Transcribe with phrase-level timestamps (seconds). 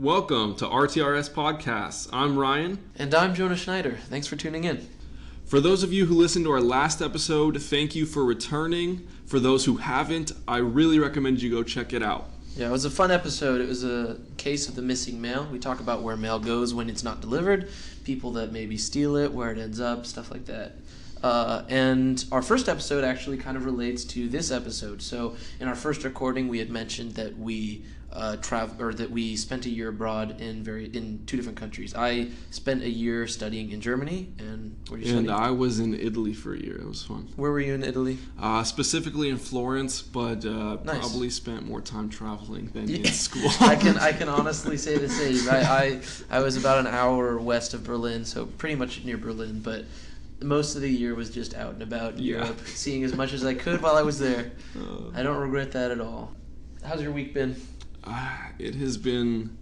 [0.00, 2.08] Welcome to RTRS Podcasts.
[2.10, 2.78] I'm Ryan.
[2.96, 3.98] And I'm Jonah Schneider.
[4.08, 4.88] Thanks for tuning in.
[5.44, 9.06] For those of you who listened to our last episode, thank you for returning.
[9.26, 12.30] For those who haven't, I really recommend you go check it out.
[12.56, 13.60] Yeah, it was a fun episode.
[13.60, 15.46] It was a case of the missing mail.
[15.52, 17.68] We talk about where mail goes when it's not delivered,
[18.04, 20.76] people that maybe steal it, where it ends up, stuff like that.
[21.22, 25.02] Uh, and our first episode actually kind of relates to this episode.
[25.02, 29.36] So, in our first recording, we had mentioned that we uh, travel or that we
[29.36, 31.94] spent a year abroad in very in two different countries.
[31.94, 35.42] I spent a year studying in Germany, and where you And study?
[35.46, 36.76] I was in Italy for a year.
[36.76, 37.28] It was fun.
[37.36, 38.18] where were you in Italy?
[38.38, 40.98] Uh, specifically in Florence, but uh, Nice.
[40.98, 43.48] probably spent more time traveling than in school.
[43.60, 45.48] I can I can honestly say the same.
[45.48, 45.60] I,
[46.30, 49.84] I I was about an hour west of Berlin, so pretty much near Berlin, but
[50.42, 52.36] most of the year was just out and about in Yeah.
[52.38, 54.50] Europe, seeing as much as I could while I was there.
[54.76, 56.32] Uh, I don't regret that at all.
[56.84, 57.54] How's your week been?
[58.04, 59.56] Ah, it has been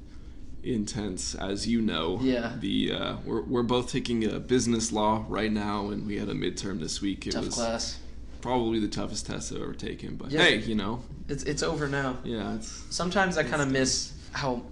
[0.62, 2.18] intense, as you know.
[2.20, 2.54] Yeah.
[2.60, 6.34] The uh, we're we're both taking a business law right now, and we had a
[6.34, 7.26] midterm this week.
[7.26, 7.98] It Tough was class.
[8.40, 10.16] probably the toughest test I've ever taken.
[10.16, 10.42] But Yeah.
[10.42, 12.18] hey, you know, It's it's over now.
[12.24, 14.62] yeah, it's Sometimes I kind of miss how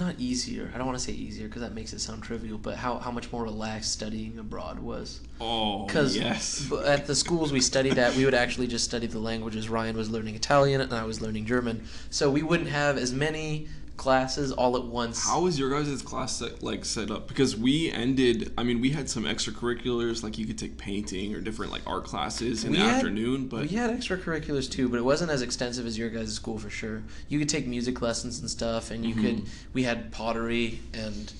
[0.00, 0.70] not easier.
[0.74, 3.10] I don't want to say easier because that makes it sound trivial, but how how
[3.10, 5.20] much more relaxed studying abroad was.
[5.40, 6.70] oh Because yes.
[6.84, 9.68] at the schools we studied at, we would actually just study the languages.
[9.68, 11.86] Ryan was learning Italian and I was learning German.
[12.10, 15.24] So we wouldn't have as many classes all at once.
[15.26, 17.28] How was your guys' class set, like set up?
[17.28, 18.52] Because we ended.
[18.58, 22.04] I mean, we had some extracurriculars, like you could take painting or different like art
[22.04, 23.48] classes in We the had- afternoon.
[23.48, 26.70] But we had extracurriculars too, but it wasn't as extensive as your guys' school for
[26.70, 27.02] sure.
[27.28, 29.24] You could take music lessons and stuff, and you mm-hmm.
[29.24, 29.46] could.
[29.72, 31.32] We had pottery, and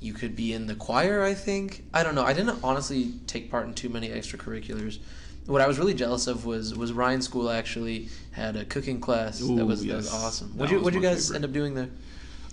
[0.00, 1.22] you could be in the choir.
[1.22, 2.24] I think I don't know.
[2.24, 4.98] I didn't honestly take part in too many extracurriculars.
[5.48, 9.38] What I was really jealous of was was Ryan's school actually had a cooking class
[9.40, 10.14] that Ooh, was that was yes.
[10.14, 10.48] awesome.
[10.52, 11.36] That What you was what you guys favorite.
[11.36, 11.88] end up doing there?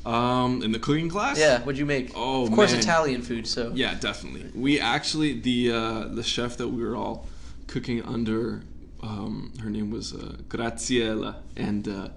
[0.05, 1.37] um, in the cooking class.
[1.39, 2.11] Yeah, what'd you make?
[2.15, 2.79] Oh, of course man.
[2.79, 3.45] Italian food.
[3.47, 4.45] So Yeah, definitely.
[4.55, 7.27] We actually the uh, the chef that we were all
[7.67, 8.61] cooking under.
[9.03, 12.07] Um, her name was uh, Graziella, and uh,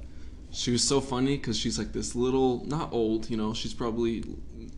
[0.52, 4.24] she was so funny because she's like this little, not old, you know, she's probably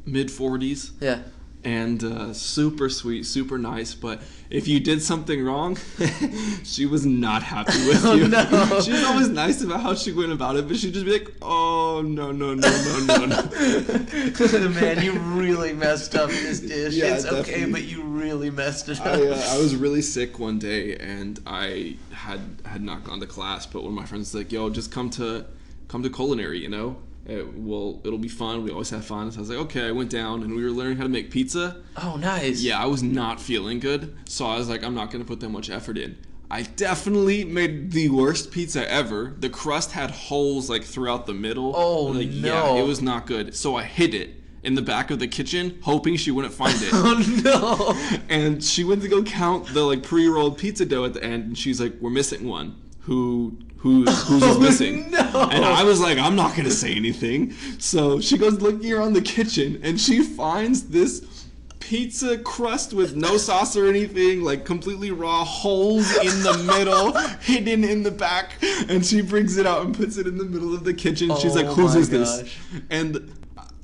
[0.06, 1.20] mid forties, yeah.
[1.62, 3.94] And uh, super sweet, super nice.
[3.94, 5.76] But if you did something wrong,
[6.64, 8.28] she was not happy with Oh, you.
[8.28, 8.44] no.
[8.82, 11.30] She was always nice about how she went about it, but she'd just be like,
[11.42, 12.68] "Oh no, no, no,
[13.06, 16.94] no, no, no." Man, you really messed up this dish.
[16.94, 19.06] Yeah, it's okay, but you really messed it up.
[19.06, 23.26] I, uh, I was really sick one day and I had had not gone to
[23.26, 25.44] class, but one of my friends was like, "Yo, just come to
[25.88, 26.96] come to culinary, you know?
[27.26, 28.64] It, well, it'll be fun.
[28.64, 30.70] We always have fun." So I was like, "Okay." I went down and we were
[30.70, 31.82] learning how to make pizza.
[32.02, 32.62] oh, nice.
[32.62, 35.48] Yeah, I was not feeling good, so I was like, "I'm not gonna put that
[35.50, 36.16] much effort in."
[36.52, 39.36] I definitely made the worst pizza ever.
[39.38, 41.72] The crust had holes like throughout the middle.
[41.76, 42.74] Oh, like, no.
[42.74, 43.54] Yeah, it was not good.
[43.54, 46.90] So I hid it in the back of the kitchen, hoping she wouldn't find it.
[46.92, 48.18] Oh no.
[48.28, 51.58] And she went to go count the like pre-rolled pizza dough at the end, and
[51.58, 52.76] she's like, "We're missing one.
[53.02, 55.48] Who who's who's Oh, missing?" no.
[55.50, 59.22] And I was like, "I'm not gonna say anything." So she goes looking around the
[59.22, 61.46] kitchen, and she finds this
[61.80, 67.82] pizza crust with no sauce or anything, like completely raw, holes in the middle, hidden
[67.82, 68.52] in the back,
[68.88, 71.34] and she brings it out and puts it in the middle of the kitchen.
[71.40, 72.56] She's like, Oh "Whose my is this?"
[72.90, 73.32] And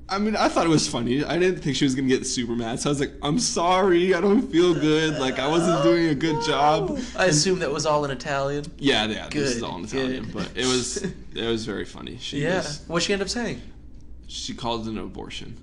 [0.09, 1.25] I mean, I thought it was funny.
[1.25, 4.15] I didn't think she was gonna get super mad, so I was like, "I'm sorry,
[4.15, 5.19] I don't feel good.
[5.19, 8.67] Like I wasn't doing a good job." I assume that was all in Italian.
[8.79, 9.95] Yeah, yeah, this is all in good.
[10.11, 10.99] Italian, but it was
[11.35, 12.19] it was very funny.
[12.21, 12.59] She Yeah.
[12.59, 13.61] was, What'd she end up saying?
[14.29, 15.57] she called it an abortion.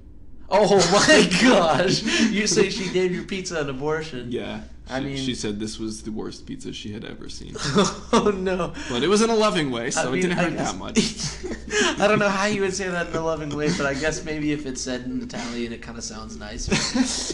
[0.50, 2.02] Oh my gosh.
[2.30, 4.30] You say she gave your pizza an abortion.
[4.32, 7.56] Yeah, I she, mean- she said this was the worst pizza she had ever seen,
[8.14, 8.74] oh no.
[8.90, 10.78] but it was in a loving way, so I it didn't I hurt guess- that
[10.78, 12.00] much.
[12.00, 14.24] I don't know how you would say that in a loving way, but I guess
[14.26, 16.76] maybe if it's said in Italian, it kind of sounds nicer.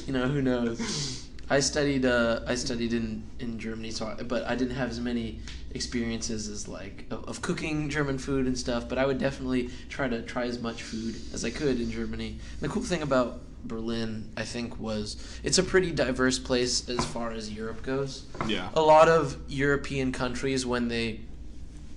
[0.08, 1.28] you know, who knows?
[1.50, 2.06] I studied.
[2.06, 5.40] Uh, I studied in in Germany, so I, but I didn't have as many
[5.72, 8.88] experiences as like of, of cooking German food and stuff.
[8.88, 12.38] But I would definitely try to try as much food as I could in Germany.
[12.62, 17.03] And the cool thing about Berlin, I think, was it's a pretty diverse place as
[17.06, 21.21] far as Europe goes Yeah, a lot of European countries when they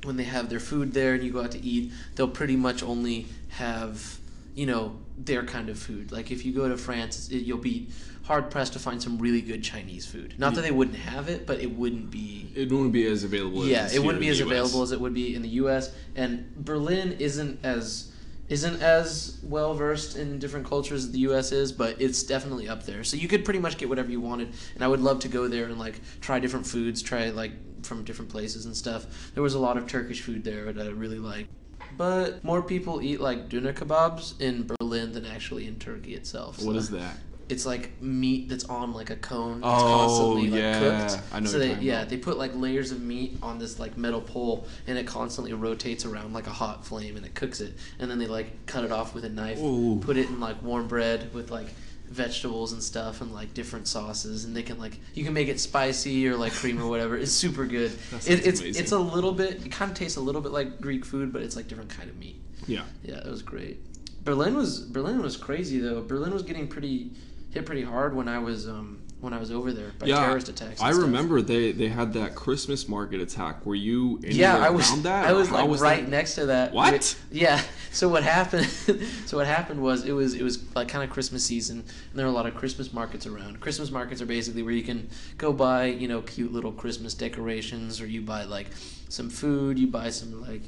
[0.05, 2.83] when they have their food there and you go out to eat, they'll pretty much
[2.83, 4.19] only have
[4.55, 6.13] you know their kind of food.
[6.13, 7.89] Like if you go to France, it, you'll be
[8.25, 10.35] hard pressed to find some really good Chinese food.
[10.39, 12.51] Not that they wouldn't have it, but it wouldn't be.
[12.55, 13.67] it wouldn't be as available.
[13.67, 14.61] Yeah, as it wouldn't be as here in the US.
[14.61, 15.95] available as it would be in the U.S.
[16.15, 18.12] And Berlin isn't as
[18.49, 21.53] isn't as well versed in different cultures as the U.S.
[21.53, 23.03] is, but it's definitely up there.
[23.05, 24.53] So you could pretty much get whatever you wanted.
[24.75, 27.53] And I would love to go there and like try different foods, try like
[27.85, 29.33] from different places and stuff.
[29.35, 31.49] There was a lot of Turkish food there that I really liked.
[31.97, 36.59] but more people eat like doner kebabs in Berlin than actually in Turkey itself.
[36.63, 37.17] What So is that?
[37.53, 39.59] It's like meat that's on like a cone.
[39.59, 40.79] It's Oh, constantly like yeah.
[41.09, 41.23] cooked.
[41.33, 42.09] I know So they yeah about.
[42.11, 46.05] they put like layers of meat on this like metal pole and it constantly rotates
[46.05, 48.93] around like a hot flame and it cooks it and then they like cut it
[48.93, 50.01] off with a knife, Ooh.
[50.01, 51.69] put it in like warm bread with like
[52.09, 55.59] vegetables and stuff and like different sauces and they can like you can make it
[55.59, 57.17] spicy or like cream or whatever.
[57.17, 57.91] It's super good.
[58.27, 58.83] It, it's amazing.
[58.83, 61.43] it's a little bit it kind of tastes a little bit like Greek food but
[61.43, 62.37] it's like different kind of meat.
[62.67, 62.85] Yeah.
[63.03, 63.79] Yeah, it was great.
[64.25, 66.03] Berlin was Berlin was crazy though.
[66.03, 67.11] Berlin was getting pretty
[67.53, 70.49] hit pretty hard when I was um when I was over there by yeah, terrorist
[70.49, 70.81] attacks.
[70.81, 71.03] I stuff.
[71.03, 73.65] remember they they had that Christmas market attack.
[73.65, 74.91] Were you Yeah, I was.
[74.91, 75.27] around that?
[75.27, 76.11] I was like was right that?
[76.11, 76.73] next to that.
[76.73, 77.17] What?
[77.31, 77.61] Yeah.
[77.93, 78.65] So what happened?
[79.27, 82.25] so what happened was it was it was like kind of Christmas season, and there
[82.25, 83.61] were a lot of Christmas markets around.
[83.61, 88.01] Christmas markets are basically where you can go buy you know cute little Christmas decorations,
[88.01, 88.69] or you buy like
[89.11, 90.63] some food, you buy some like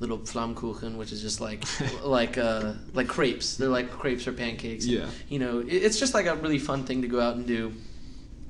[0.00, 1.64] little Flammkuchen, which is just like
[2.02, 3.56] like uh like crepes.
[3.56, 4.84] They're like crepes or pancakes.
[4.84, 5.10] and, Yeah.
[5.28, 7.72] You know, it, it's just like a really fun thing to go out and do.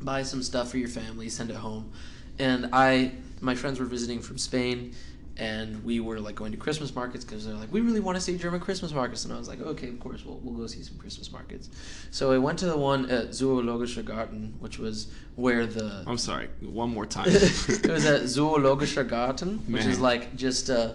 [0.00, 1.92] Buy some stuff for your family, send it home.
[2.38, 3.12] And I,
[3.42, 4.94] my friends were visiting from Spain,
[5.36, 8.20] and we were like going to Christmas markets because they're like, we really want to
[8.20, 9.26] see German Christmas markets.
[9.26, 11.68] And I was like, okay, of course, we'll, we'll go see some Christmas markets.
[12.10, 16.48] So I went to the one at Zoologischer Garten, which was where the I'm sorry.
[16.60, 17.26] One more time.
[17.28, 20.92] it was at Zoologischer Garten, which is like just uh,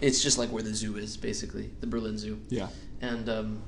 [0.00, 2.40] it's just like where the zoo is, basically the Berlin Zoo.
[2.48, 2.68] yeah.
[3.02, 3.62] And um,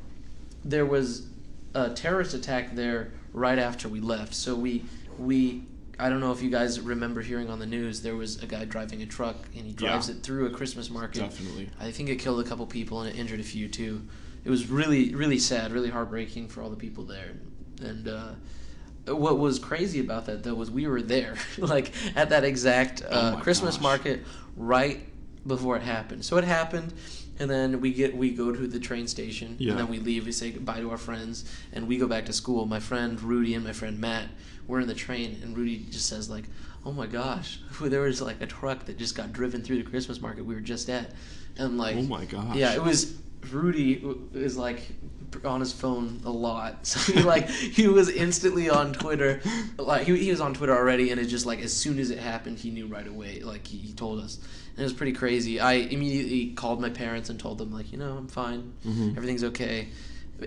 [0.64, 1.26] there was
[1.74, 4.34] a terrorist attack there right after we left.
[4.34, 4.84] So we
[5.18, 5.62] we
[5.98, 8.64] I don't know if you guys remember hearing on the news there was a guy
[8.64, 10.16] driving a truck and he drives Yeah.
[10.16, 11.20] it through a Christmas market.
[11.20, 11.70] Definitely.
[11.80, 14.02] I think it killed a couple people and it injured a few too.
[14.44, 17.32] It was really, really sad, really heartbreaking for all the people there.
[17.80, 18.30] And uh,
[19.14, 23.34] what was crazy about that though was we were there, like at that exact uh,
[23.36, 23.82] Oh Christmas gosh.
[23.82, 24.22] market
[24.56, 25.00] right
[25.46, 26.24] before it happened.
[26.24, 26.92] So it happened,
[27.38, 29.70] and then we get we go to the train station, Yeah.
[29.72, 30.26] and then we leave.
[30.26, 32.66] We say goodbye to our friends, and we go back to school.
[32.66, 34.28] My friend Rudy and my friend Matt
[34.66, 36.44] were in the train, and Rudy just says like,
[36.84, 40.20] "Oh my gosh, there was like a truck that just got driven through the Christmas
[40.20, 41.12] market we were just at,"
[41.58, 42.56] and like, Oh my gosh.
[42.56, 43.16] yeah, it was
[43.50, 44.00] Rudy
[44.34, 44.80] is like
[45.44, 46.86] on his phone a lot.
[46.86, 49.40] So he like he was instantly on Twitter.
[49.78, 52.18] Like he, he was on Twitter already and it just like as soon as it
[52.18, 53.40] happened he knew right away.
[53.40, 54.38] Like he, he told us.
[54.74, 55.60] And it was pretty crazy.
[55.60, 58.72] I immediately called my parents and told them like, you know, I'm fine.
[58.86, 59.16] Mhm.
[59.16, 59.88] Everything's okay.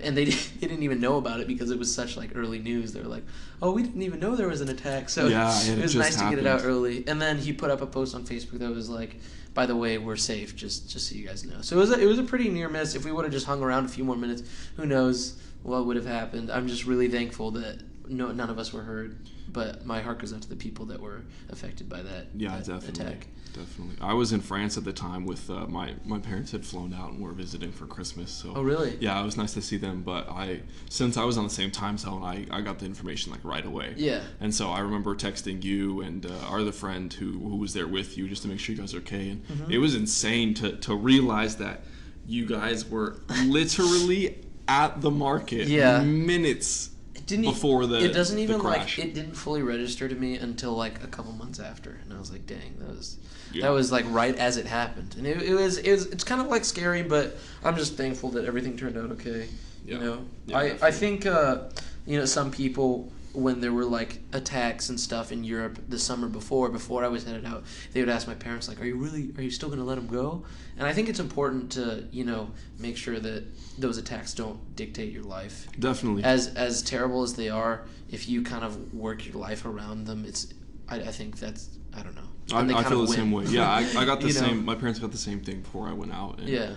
[0.02, 0.24] And they,
[0.60, 2.92] they didn't even know about it because it was such like early news.
[2.92, 3.24] They were like,
[3.62, 6.16] "Oh, we didn't even know there was an attack." So Yeah, it it was nice
[6.16, 7.04] to get it out early.
[7.06, 9.16] And then he put up a post on Facebook that was like,
[9.54, 10.54] "By the way, we're safe.
[10.54, 12.68] Just just so you guys know." So it was a, it was a pretty near
[12.68, 12.94] miss.
[12.94, 14.42] If we would have just hung around a few more minutes,
[14.76, 16.50] who knows what would have happened?
[16.50, 19.12] I'm just really thankful that no none of us were hurt.
[19.48, 22.66] But my heart goes out to the people that were affected by that, Yeah, that
[22.66, 23.04] definitely.
[23.06, 23.26] attack.
[23.54, 23.96] Definitely.
[24.02, 27.12] I was in France at the time with uh, my my parents had flown out
[27.12, 28.30] and were visiting for Christmas.
[28.30, 28.98] So Oh, really?
[29.00, 30.02] yeah, it was nice to see them.
[30.02, 30.60] But I
[30.90, 33.64] since I was on the same time zone, I, I got the information like right
[33.64, 33.94] away.
[33.96, 34.20] Yeah.
[34.40, 37.86] And so I remember texting you and uh, our other friend who, who was there
[37.88, 39.30] with you just to make sure you guys are okay.
[39.30, 39.70] And Mm-hmm.
[39.72, 41.82] it was insane to, to realize that
[42.26, 43.16] you guys were
[43.46, 46.02] literally at the market Yeah.
[46.02, 46.90] minutes
[47.26, 51.02] didn't before the it doesn't even like it didn't fully register to me until like
[51.02, 53.16] a couple months after and i was like dang that was
[53.52, 53.62] Yeah.
[53.66, 56.40] that was like right as it happened and it, it was it was it's kind
[56.40, 59.48] of like scary but i'm just thankful that everything turned out okay
[59.84, 59.94] Yeah.
[59.94, 61.64] you know Yeah, i i think uh
[62.06, 66.26] you know some people when there were like attacks and stuff in Europe the summer
[66.26, 69.30] before, before I was headed out, they would ask my parents like, "Are you really?
[69.36, 70.44] Are you still going to let them go?"
[70.78, 73.44] And I think it's important to you know make sure that
[73.78, 76.24] those attacks don't dictate your life Definitely.
[76.24, 80.24] as as terrible as they are, if you kind of work your life around them,
[80.26, 80.48] it's
[80.88, 82.22] I, I think that's I don't know.
[82.52, 83.44] I, And they I kind feel the same way.
[83.44, 83.52] win.
[83.52, 84.40] Yeah, I, I got the You know?
[84.40, 84.64] same.
[84.64, 86.38] My parents got the same thing before I went out.
[86.38, 86.74] And Yeah,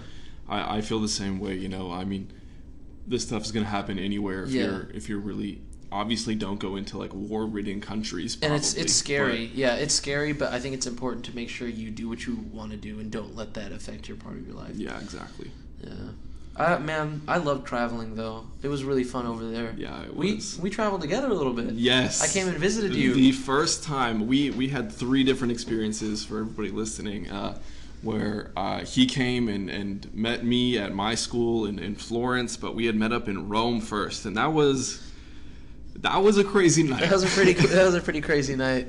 [0.49, 1.55] I, I feel the same way.
[1.55, 2.31] You know, I mean,
[3.07, 4.63] this stuff is gonna happen anywhere if Yeah.
[4.65, 8.37] you're if you're really obviously don't go into like war-ridden countries.
[8.41, 9.51] and it's it's scary.
[9.53, 12.37] Yeah, it's scary, but I think it's important to make sure you do what you
[12.51, 14.75] want to do and don't let that affect your part of your life.
[14.75, 15.51] yeah, exactly.
[15.83, 15.93] Yeah.
[16.55, 18.45] I, man, I love traveling though.
[18.61, 19.73] It was really fun over there.
[19.77, 20.59] Yeah, it We was.
[20.59, 21.71] we traveled together a little bit.
[21.73, 22.21] Yes.
[22.21, 23.13] I came and visited you.
[23.13, 27.29] The first time we we had three different experiences for everybody listening.
[27.29, 27.57] Uh,
[28.01, 32.73] where uh, he came and, and met me at my school in, in Florence, but
[32.73, 35.01] we had met up in Rome first, and that was
[36.01, 37.01] that was a crazy night.
[37.01, 38.87] That was a pretty that was a pretty crazy night.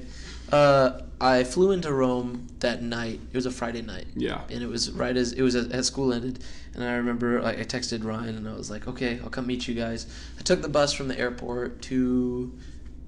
[0.52, 3.20] Uh, I flew into Rome that night.
[3.32, 4.06] It was a Friday night.
[4.16, 4.40] yeah.
[4.50, 6.42] and it was right as it was as, school ended
[6.74, 9.66] and i remember like, i texted ryan and i was like okay i'll come meet
[9.66, 10.06] you guys
[10.38, 12.52] i took the bus from the airport to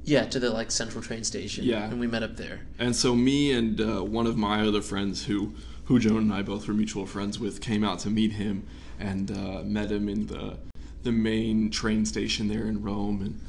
[0.04, 1.84] yeah to the like central train station Yeah.
[1.84, 5.26] and we met up there And so me and uh, one of my other friends
[5.26, 5.54] who
[5.86, 8.66] who Joan and I both were mutual friends with, came out to meet him
[8.98, 10.58] and uh, met him in the
[11.02, 13.40] the main train station there in Rome, and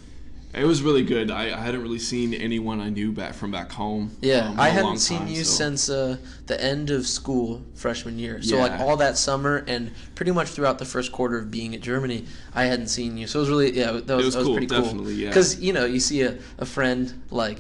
[0.54, 1.32] it was really good.
[1.32, 4.12] I, I hadn't really seen anyone I knew back from back home.
[4.22, 8.20] Yeah, um, I hadn't seen time, you so- since uh, the end of school freshman
[8.20, 8.42] year.
[8.42, 11.82] So like all that summer and pretty much throughout the first quarter of being at
[11.82, 13.28] Germany, I hadn't seen you.
[13.28, 14.82] So it was really yeah, that was, was that was cool, pretty cool.
[14.82, 15.30] definitely, yeah.
[15.30, 17.60] Because you know you see a, a friend like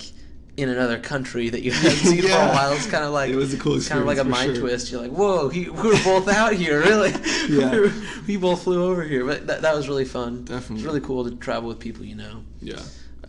[0.56, 2.74] in another country that you hadn't seen for a while.
[2.74, 4.62] It's kind of like It was a cool kind of like a mind sure.
[4.62, 4.92] twist.
[4.92, 7.12] You're like, whoa, he, we were both out here, really.
[7.50, 7.92] Yeah.
[8.28, 10.46] we both flew over here, but that, that was really fun.
[10.46, 12.44] Definitely, It's really cool to travel with people you know.
[12.62, 12.82] Yeah.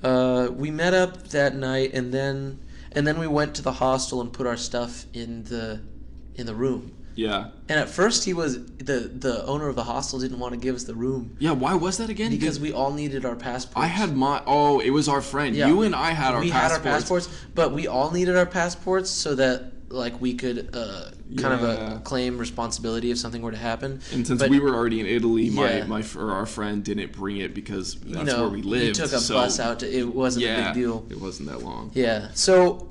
[0.02, 2.60] Uh, we met up that night, and then
[2.92, 5.80] and then we went to the hostel and put our stuff in the
[6.36, 6.92] in the room.
[7.16, 7.48] Yeah.
[7.68, 10.74] And at first, he was the the owner of the hostel didn't want to give
[10.74, 11.52] us the room Yeah.
[11.52, 12.30] Why was that again?
[12.30, 13.76] because Did- we all needed our passports.
[13.76, 14.42] I had my.
[14.46, 15.54] Oh, it was our friend.
[15.54, 15.68] Yeah.
[15.68, 16.72] You and I had our we passports.
[16.84, 21.10] had our passports, but we all needed our passports so that like we could uh,
[21.36, 24.00] kind of a claim responsibility if something were to happen.
[24.12, 25.84] And since But, we were already in Italy, my Yeah.
[25.86, 28.96] my or our friend didn't bring it because that's you know, where we lived.
[28.96, 29.80] he took a so, bus out.
[29.80, 31.06] To, it wasn't yeah, a big deal.
[31.10, 31.92] It wasn't that long.
[31.94, 32.28] Yeah.
[32.34, 32.88] So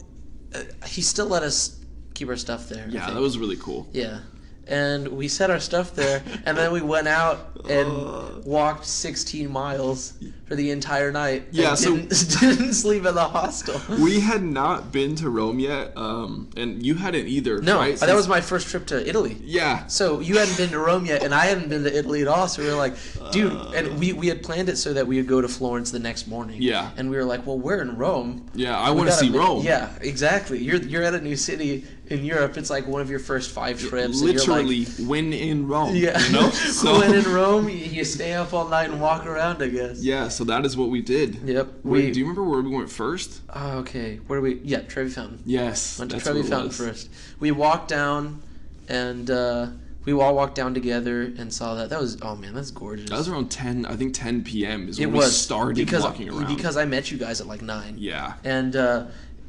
[0.55, 1.77] uh, he still let us
[2.13, 2.85] keep our stuff there.
[2.89, 3.87] Yeah, that was really cool.
[3.91, 4.19] Yeah.
[4.65, 8.23] And we set our stuff there, and then we went out and Uh.
[8.45, 10.13] walked 16 miles
[10.47, 11.47] for the entire night.
[11.51, 13.79] Yeah, so- didn't, didn't sleep at the hostel.
[14.01, 17.61] We had not been to Rome yet, um, and you hadn't either.
[17.61, 17.97] no, right?
[17.97, 19.37] that was my first trip to Italy.
[19.41, 19.85] Yeah.
[19.87, 22.47] So you hadn't been to Rome yet, and I hadn't been to Italy at all.
[22.47, 22.93] So we were like,
[23.33, 25.99] dude, and we, we had planned it so that we would go to Florence the
[25.99, 26.61] next morning.
[26.61, 26.89] Yeah.
[26.95, 28.45] And we were like, well, we're in Rome.
[28.53, 29.65] Yeah, I want to see Rome.
[29.65, 30.59] Yeah, exactly.
[30.59, 32.57] You're you're at a new city in Europe.
[32.57, 34.21] It's like one of your first five trips.
[34.21, 35.95] you're like- Literally, when in Rome.
[35.95, 36.19] Yeah.
[36.19, 36.49] You know?
[36.83, 40.03] So, when in Rome, you, stay up all night and walk around, I guess.
[40.03, 41.35] yeah, so that is what we did.
[41.43, 41.67] Yep.
[41.83, 43.41] Wait, We, do you remember where we went first?
[43.53, 44.17] oh, okay.
[44.27, 44.55] Where do we?
[44.63, 45.39] Yeah, Trevi Fountain.
[45.45, 45.99] Yes.
[45.99, 46.77] Went to Trevi Fountain was.
[46.77, 47.09] first.
[47.39, 48.41] We walked down,
[48.89, 49.67] and uh,
[50.05, 51.89] we all walked down together and saw that.
[51.89, 53.09] That was oh man, that's gorgeous.
[53.09, 54.89] That was around 10, I think 10 p.m.
[54.89, 56.53] is it when was we started because walking around.
[56.55, 57.95] because I met you guys at like nine.
[57.97, 58.33] yeah.
[58.43, 59.05] And uh,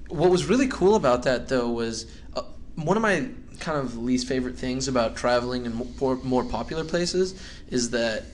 [0.09, 2.07] what was really cool about that, though, was
[2.37, 2.43] uh,
[2.77, 3.29] one of my
[3.61, 7.41] kind of least favorite things about traveling in more, more popular places
[7.71, 8.25] is that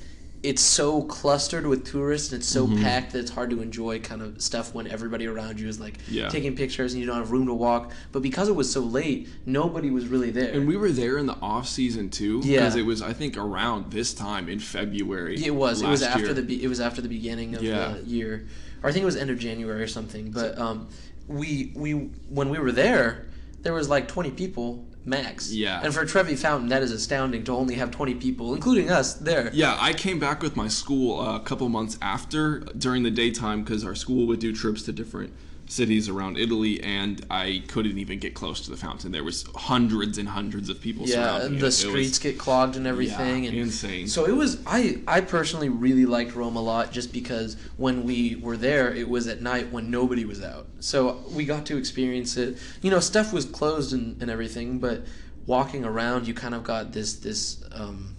[0.43, 2.83] it's so clustered with tourists and it's so Mm-hmm.
[2.83, 5.99] packed that it's hard to enjoy kind of stuff when everybody around you is like
[6.09, 6.31] Yeah.
[6.31, 7.93] taking pictures and you don't have room to walk.
[8.13, 10.51] But because it was so late, nobody was really there.
[10.55, 12.61] And we were there in the off season too, Yeah.
[12.61, 15.45] because it was I think around this time in February.
[15.45, 15.83] it was.
[15.83, 16.33] It was after year.
[16.35, 17.97] the be- it was after the beginning of Yeah.
[18.01, 18.47] the year,
[18.83, 20.31] or I think it was end of January or something.
[20.31, 20.89] But um,
[21.29, 21.93] we we
[22.31, 23.27] when we were there,
[23.63, 25.53] there was like twenty people max.
[25.53, 25.81] Yeah.
[25.83, 29.51] And for Trevi Fountain, that is astounding to only have twenty people, including us, there.
[29.53, 33.63] Yeah, I came back with my school uh, a couple months after during the daytime
[33.63, 35.33] because our school would do trips to different
[35.71, 39.13] cities around Italy, and I couldn't even get close to the fountain.
[39.13, 41.59] There was hundreds and hundreds of people Yeah, surrounding and it.
[41.61, 44.09] the It was- streets get clogged and everything, yeah, and insane.
[44.09, 44.59] So it was.
[44.67, 49.09] I I personally really liked Rome a lot, just because when we were there, it
[49.09, 50.67] was at night when nobody was out.
[50.81, 52.59] So we got to experience it.
[52.83, 55.05] You know, stuff was closed and, and everything, but
[55.47, 58.17] walking around, you kind of got this this um,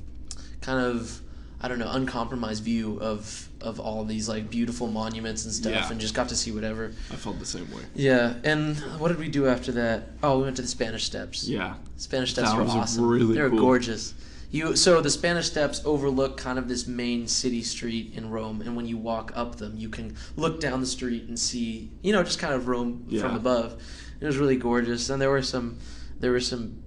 [0.61, 1.21] kind of
[1.63, 5.91] I don't know uncompromised view of of all these like beautiful monuments and stuff, Yeah.
[5.91, 6.91] and just got to see whatever.
[7.11, 7.83] I felt the same way.
[7.93, 10.09] Yeah, and what did we do after that?
[10.23, 11.47] Oh, we went to the Spanish Steps.
[11.47, 13.05] Yeah, Spanish Steps That were awesome.
[13.07, 13.59] really they were cool.
[13.59, 14.13] gorgeous.
[14.49, 18.75] You so the Spanish Steps overlook kind of this main city street in Rome, and
[18.75, 22.23] when you walk up them, you can look down the street and see, you know,
[22.23, 23.81] just kind of Rome from above.
[24.19, 25.77] It was really gorgeous, and there were some,
[26.19, 26.80] there were some.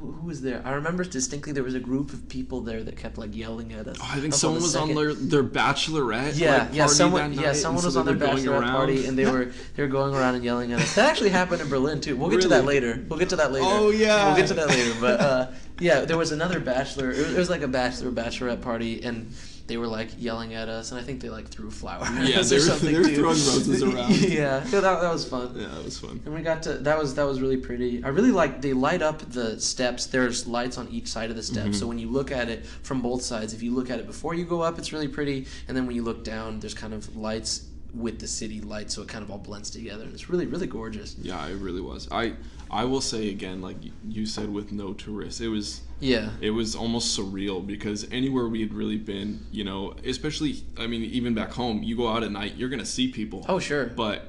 [0.00, 0.62] Who, who was there?
[0.64, 3.86] I remember distinctly there was a group of people there that kept like yelling at
[3.86, 3.96] us.
[4.00, 6.38] oh, I think someone was on their their bachelorette.
[6.38, 8.72] yeah, like, yeah, party someone, yeah, someone and was so on their bachelorette around.
[8.72, 10.94] party, and they were they were going around and yelling at us.
[10.94, 12.16] That actually happened in Berlin too.
[12.16, 13.04] We'll get to that later.
[13.08, 13.66] We'll get to that later.
[13.68, 14.26] Oh, yeah.
[14.26, 14.98] we'll get to that later.
[15.00, 17.10] But uh, yeah, there was another bachelor.
[17.10, 19.32] It was, it was like a bachelor bachelorette party, and
[19.70, 22.10] they were like yelling at us, and I think they like threw flowers.
[22.28, 24.10] Yeah, they were- they were throwing roses around.
[24.40, 25.52] yeah, that, that was fun.
[25.56, 26.20] Yeah, that was fun.
[26.24, 28.02] And we got to that was that was really pretty.
[28.04, 30.06] I really like they light up the steps.
[30.06, 31.72] There's lights on each side of the steps, Mm-hmm.
[31.80, 34.34] so when you look at it from both sides, if you look at it before
[34.34, 37.16] you go up, it's really pretty, and then when you look down, there's kind of
[37.16, 37.62] lights
[37.94, 40.66] with the city lights, so it kind of all blends together, and it's really really
[40.66, 41.16] gorgeous.
[41.20, 42.08] Yeah, it really was.
[42.12, 42.34] I
[42.70, 43.76] I will say again, like
[44.08, 48.60] you said, with no tourists, it was Yeah, it was almost surreal because anywhere we
[48.60, 52.30] had really been, you know, especially I mean, even back home, you go out at
[52.30, 53.44] night, you're gonna see people.
[53.48, 54.26] oh sure, But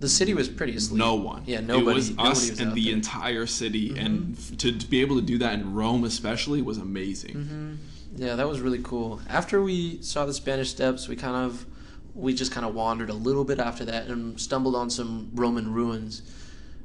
[0.00, 0.98] the city was pretty asleep.
[0.98, 1.42] no one.
[1.46, 1.90] Yeah, nobody.
[1.90, 2.90] It was nobody us was and the there.
[2.92, 2.96] Mm-hmm.
[2.96, 6.78] entire city, and f- to, to be able to do that in Rome, especially, was
[6.78, 7.34] amazing.
[7.34, 7.74] Mm-hmm.
[8.16, 9.20] Yeah, that was really cool.
[9.28, 11.66] After we saw the Spanish Steps, we kind of
[12.14, 15.72] we just kind of wandered a little bit after that and stumbled on some Roman
[15.72, 16.22] ruins.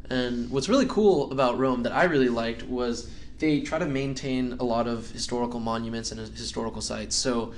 [0.09, 4.53] And what's really cool about Rome that I really liked was they try to maintain
[4.59, 7.15] a lot of historical monuments and historical sites.
[7.15, 7.53] So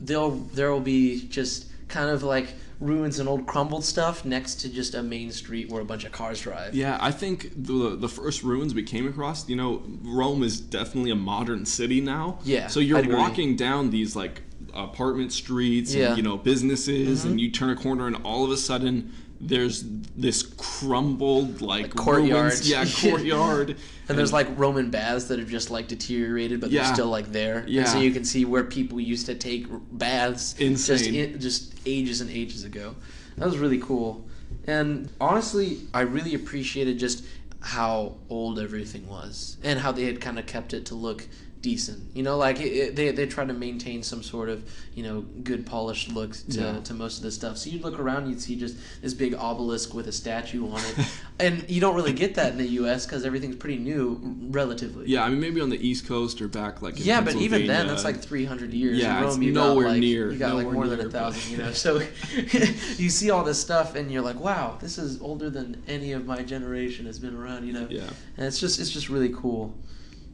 [0.00, 2.48] they'll there will be just kind of like
[2.80, 6.12] ruins and old crumbled stuff next to just a main street where a bunch of
[6.12, 6.74] cars drive.
[6.74, 11.10] Yeah, I think the the first ruins we came across, you know, Rome is definitely
[11.10, 12.38] a modern city now.
[12.44, 14.42] Yeah, So you're walking down these like
[14.74, 16.00] apartment streets Yeah.
[16.02, 16.08] Mm-hmm.
[16.10, 19.84] and you know businesses and you turn a corner and all of a sudden there's
[20.16, 22.30] this crumbled like, courtyard.
[22.46, 23.76] ruins- yeah, courtyard.
[24.08, 26.82] And there's like Roman baths that have just like deteriorated, but Yeah.
[26.84, 27.64] they're still like there.
[27.68, 27.82] Yeah.
[27.82, 31.14] And so you can see where people used to take baths just Insane.
[31.14, 32.96] in, just ages and ages ago.
[33.36, 34.24] That was really cool.
[34.66, 37.24] And honestly, I really appreciated just
[37.60, 41.26] how old everything was and how they had kind of kept it to look
[41.60, 42.14] decent.
[42.14, 44.62] You know, like it, it, they they tried to maintain some sort of
[44.94, 46.80] you know good polished look to, Yeah.
[46.80, 47.56] to most of the stuff.
[47.58, 51.06] So you'd look around, you'd see just this big obelisk with a statue on it,
[51.40, 53.06] and you don't really get that in the U.S.
[53.06, 55.08] because everything's pretty new, relatively.
[55.08, 57.66] yeah, I mean maybe on the East Coast or back like in Yeah, but even
[57.66, 58.98] then, that's like 300 years.
[58.98, 61.08] Yeah, in it's Rome, you nowhere got like, near- You got like more than near,
[61.08, 61.72] a but- thousand, you know.
[61.72, 62.00] So
[62.96, 66.26] you see all this stuff, and you're like, "Wow, this is older than any of
[66.26, 67.86] my generation has been around," you know.
[67.90, 68.08] Yeah.
[68.36, 69.74] And it's just it's just really cool.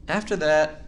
[0.08, 0.83] After that,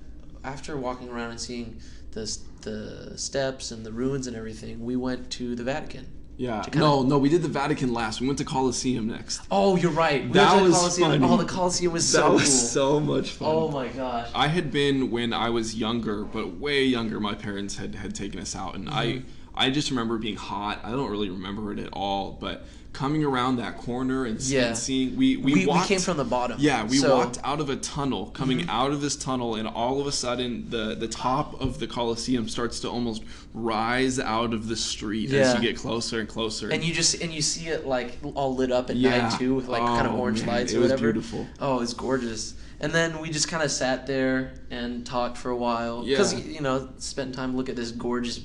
[0.47, 1.77] after walking around and seeing
[2.13, 6.07] the the steps and the ruins and everything, we went to the Vatican.
[6.39, 6.61] Yeah.
[6.63, 8.21] to kinda- No, no, we did the Vatican last.
[8.21, 9.41] We went to Colosseum next.
[9.51, 10.23] Oh, you're right.
[10.27, 11.11] We That went to the was Colosseum.
[11.13, 11.33] funny.
[11.33, 12.51] Oh, the Colosseum was so that was cool.
[12.51, 13.49] so much fun.
[13.51, 14.29] oh my gosh.
[14.35, 17.21] I had been when I was younger, but way younger.
[17.21, 19.29] My parents had had taken us out, and I Mm-hmm.
[19.59, 20.81] I just remember being hot.
[20.85, 24.69] I don't really remember it at all, but coming around that corner and, Yeah.
[24.69, 26.57] and seeing we we, we, we came from the bottom.
[26.59, 27.19] yeah we so- Mm-hmm.
[27.19, 30.69] walked out of a tunnel coming out of this tunnel and all of a sudden
[30.71, 33.23] the the top of the coliseum starts to almost
[33.53, 37.33] rise out of the street as you get closer and closer And you just and
[37.35, 39.29] you see it like all lit up at Yeah.
[39.29, 41.13] night too with like kind of Oh, orange man, lights it or was whatever.
[41.13, 41.47] beautiful.
[41.61, 42.55] Oh, it's gorgeous.
[42.81, 46.41] And then we just kind of sat there and talked for a while because Yeah.
[46.57, 48.41] you know spent time look at this gorgeous,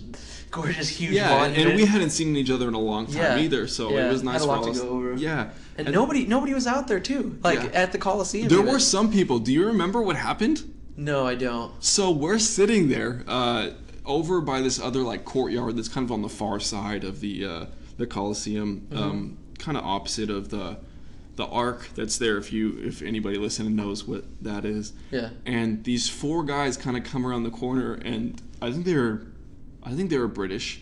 [0.52, 1.68] gorgeous huge yeah and, monument.
[1.70, 3.40] and we hadn't seen each other in a long time Yeah.
[3.40, 4.08] either so Yeah.
[4.08, 5.14] it was Had nice a lot for to go over.
[5.16, 7.70] yeah And nobody nobody was out there too, like Yeah.
[7.82, 8.50] at the Coliseum.
[8.50, 8.72] there even.
[8.72, 10.64] were some people do you remember what happened
[10.98, 11.72] No, I don't.
[11.84, 13.70] So we're sitting there uh,
[14.06, 17.46] over by this other like courtyard that's kind of on the far side of the
[17.46, 17.66] uh,
[17.98, 19.02] the Coliseum, Mm-hmm.
[19.04, 20.78] um, kind of opposite of the
[21.38, 22.38] the arc that's there.
[22.38, 25.30] If you if anybody listening knows what that is, Yeah.
[25.46, 29.22] and these four guys kind of come around the corner, and I think they're
[29.84, 30.82] I think they were British.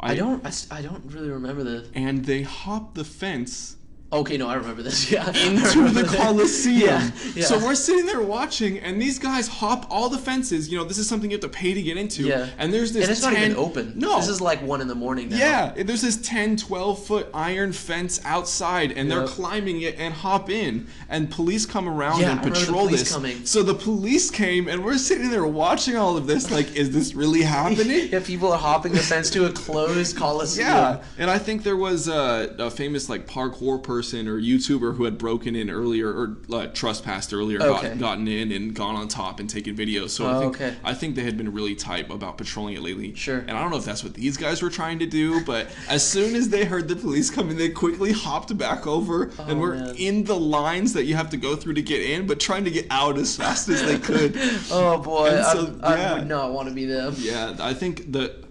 [0.00, 0.44] I, don't.
[0.44, 1.88] I, I don't really remember this.
[1.94, 3.76] And they hop the fence
[4.12, 5.10] Okay, no, I remember this.
[5.12, 6.04] Yeah, into the.
[6.04, 6.72] Coliseum.
[6.82, 7.44] Yeah, yeah.
[7.44, 10.70] So we're sitting there watching, and these guys hop all the fences.
[10.70, 12.24] You know, this is something you have to pay to get into.
[12.24, 12.48] Yeah.
[12.58, 13.92] And there's this and it's 10, not even open.
[13.96, 14.16] No.
[14.16, 15.36] this is like one in the morning now.
[15.36, 20.50] yeah, there's this 10, 12 foot iron fence outside, and they're climbing it and hop
[20.50, 20.86] in.
[21.08, 23.12] And police come around Yeah, and I remember the patrol police this.
[23.12, 23.46] coming.
[23.46, 26.50] So the police came, and we're sitting there watching all of this.
[26.50, 28.08] Like, is this really happening?
[28.10, 30.66] Yeah, people are hopping the fence to a closed coliseum.
[30.68, 35.04] Yeah, and I think there was a, a famous like parkour person or YouTuber who
[35.04, 37.88] had broken in earlier or uh, trespassed earlier, Okay.
[37.90, 40.10] got, gotten in and gone on top and taken videos.
[40.10, 40.74] So I Oh, think okay.
[40.84, 43.14] I think they had been really tight about patrolling it lately.
[43.14, 43.38] Sure.
[43.38, 46.06] And I don't know if that's what these guys were trying to do, but as
[46.08, 49.74] soon as they heard the police coming, they quickly hopped back over and Oh, were
[49.74, 49.94] man.
[49.96, 52.70] in the lines that you have to go through to get in, but trying to
[52.70, 54.36] get out as fast as they could.
[54.70, 57.14] Oh boy, And I, so, I would not want to be them.
[57.18, 58.42] Yeah, I think the.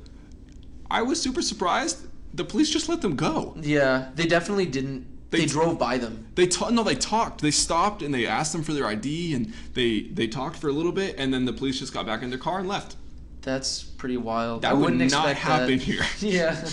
[0.89, 2.07] I was super surprised.
[2.33, 3.55] The police just let them go.
[3.61, 5.05] Yeah, they definitely didn't.
[5.31, 6.27] They, They- drove by them.
[6.35, 7.41] They ta- no, they talked.
[7.41, 10.73] They stopped and they asked them for their ID and they they talked for a
[10.73, 12.97] little bit and then the police just got back in their car and left.
[13.41, 14.61] That's pretty wild.
[14.61, 15.81] That I would wouldn't expect happen that.
[15.81, 16.03] here.
[16.19, 16.63] Yeah,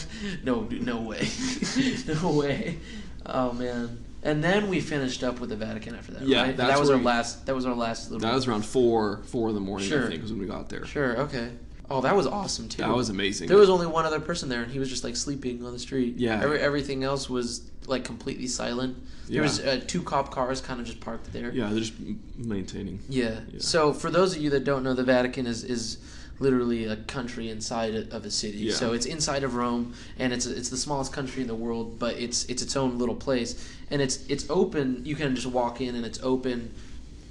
[0.44, 1.26] no, no way,
[2.06, 2.78] no way.
[3.24, 4.04] Oh man.
[4.24, 6.22] And then we finished up with the Vatican after that.
[6.26, 6.56] Yeah, right?
[6.56, 7.46] That was our we- last.
[7.46, 8.26] That was our last little.
[8.28, 9.88] That was around four four in the morning.
[9.88, 10.06] Sure.
[10.06, 10.84] I think was when we got there.
[10.84, 11.16] sure.
[11.20, 11.52] Okay.
[11.90, 12.82] Oh, that was awesome too.
[12.82, 13.48] That was amazing.
[13.48, 15.78] There was only one other person there, and he was just like sleeping on the
[15.78, 16.16] street.
[16.16, 16.40] Yeah.
[16.42, 18.96] Every, everything else was like completely silent.
[19.26, 19.42] There Yeah.
[19.42, 21.50] was uh, two cop cars kind of just parked there.
[21.52, 21.94] yeah, they're just
[22.36, 23.00] maintaining.
[23.08, 23.40] Yeah.
[23.50, 23.58] Yeah.
[23.60, 25.98] So for those of you that don't know, the Vatican is is
[26.40, 28.58] literally a country inside of a city.
[28.58, 28.74] Yeah.
[28.74, 32.16] So it's inside of Rome, and it's it's the smallest country in the world, but
[32.16, 35.02] it's it's its own little place, and it's it's open.
[35.06, 36.72] You can just walk in, and it's open.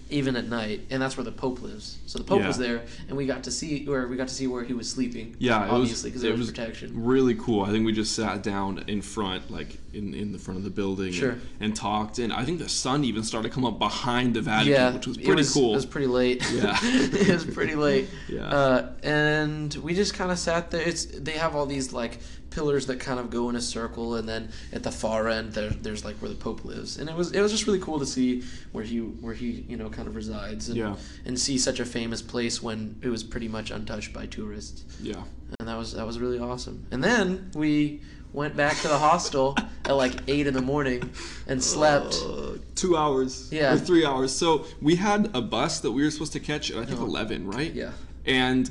[0.10, 1.98] Even at night, and that's where the Pope lives.
[2.06, 2.48] So the Pope Yeah.
[2.48, 4.90] was there, and we got to see where we got to see where he was
[4.90, 5.36] sleeping.
[5.40, 7.04] Yeah, obviously because it was protection.
[7.04, 7.64] Really cool.
[7.64, 10.70] I think we just sat down in front, like in, in the front of the
[10.70, 11.32] building Sure.
[11.32, 12.20] and, and talked.
[12.20, 15.08] And I think the sun even started to come up behind the Vatican, yeah, which
[15.08, 15.72] was it pretty was- cool.
[15.74, 16.44] It was pretty late.
[16.52, 16.78] Yeah.
[16.84, 18.08] it was pretty late.
[18.30, 18.48] Yeah.
[18.48, 20.82] Uh, and we just kind of sat there.
[20.82, 24.28] It's they have all these like pillars that kind of go in a circle, and
[24.28, 27.32] then at the far end there, there's like where the Pope lives, and it was
[27.32, 30.16] it was just really cool to see where he where he you know kind of
[30.16, 30.96] resides, and Yeah.
[31.26, 35.22] and see such a famous place when it was pretty much untouched by tourists, yeah.
[35.60, 36.86] and that was that was really awesome.
[36.92, 38.02] And then we
[38.34, 41.10] went back to the hostel at like eight in the morning
[41.48, 42.22] and slept.
[42.26, 43.50] Uh, two hours.
[43.52, 43.74] Yeah.
[43.74, 44.32] Or three hours.
[44.32, 47.06] So we had a bus that we were supposed to catch at I think Oh.
[47.06, 47.74] eleven, right?
[47.74, 47.92] Yeah.
[48.26, 48.70] And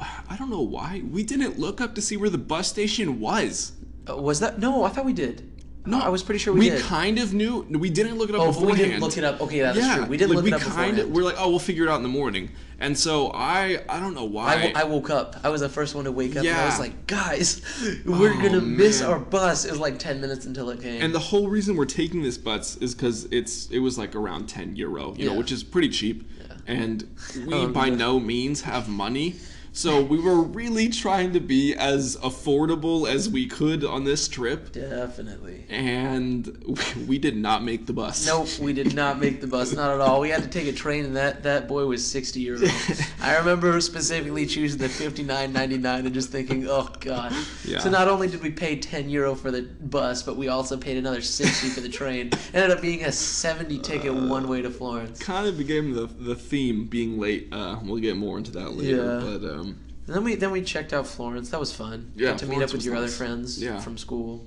[0.00, 3.72] I don't know why we didn't look up to see where the bus station was.
[4.08, 4.84] Uh, was that no?
[4.84, 5.50] I thought we did.
[5.88, 6.82] No, I was pretty sure we, we did.
[6.82, 7.62] kind of knew.
[7.70, 8.90] We didn't look it up Oh, but we beforehand.
[8.90, 9.40] didn't look it up.
[9.40, 10.04] Okay, that's yeah, true.
[10.06, 11.14] We didn't like, look we it up kinda, beforehand.
[11.14, 12.50] We're like, oh, we'll figure it out in the morning.
[12.80, 14.54] And so I, I don't know why.
[14.56, 15.36] w- I woke up.
[15.42, 17.60] I was the first one to wake up, and I was like, "Guys,
[18.06, 21.02] we're Oh, gonna miss our bus." It was like ten minutes until it came.
[21.02, 24.48] and the whole reason we're taking this bus is because it's it was like around
[24.48, 26.30] 10 euro, you know, which is pretty cheap.
[26.38, 26.54] Yeah.
[26.68, 27.08] And
[27.46, 29.34] we Um, by no means have money.
[29.78, 34.72] So we were really trying to be as affordable as we could on this trip.
[34.72, 35.66] Definitely.
[35.68, 38.26] And we- we did not make the bus.
[38.26, 40.20] Nope, we did not make the bus, not at all.
[40.20, 42.72] We had to take a train, and that, that boy was sixty years old.
[43.20, 47.32] I remember specifically choosing the fifty nine ninety nine and just thinking, "Oh God!"
[47.64, 47.78] Yeah.
[47.78, 50.96] So not only did we pay ten euro for the bus, but we also paid
[50.96, 52.28] another sixty for the train.
[52.28, 55.20] It Ended up being a seventy ticket Uh, one way to Florence.
[55.20, 57.46] Kind of became the the theme being late.
[57.52, 58.96] Uh, we'll get more into that later.
[58.96, 59.38] Yeah.
[59.38, 59.67] But um,
[60.08, 61.50] And then we then we checked out Florence.
[61.50, 62.10] That was fun.
[62.16, 63.78] Yeah, Got to meet up with your other friends Yeah.
[63.78, 64.44] from school.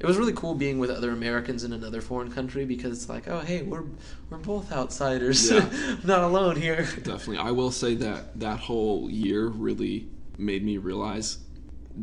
[0.00, 3.28] It was really cool being with other Americans in another foreign country because it's like,
[3.28, 3.84] oh hey, we're
[4.28, 5.50] we're both outsiders.
[5.52, 5.68] Yeah.
[5.70, 6.82] I'm not alone here.
[7.04, 7.38] Definitely.
[7.38, 11.38] I will say that that whole year really made me realize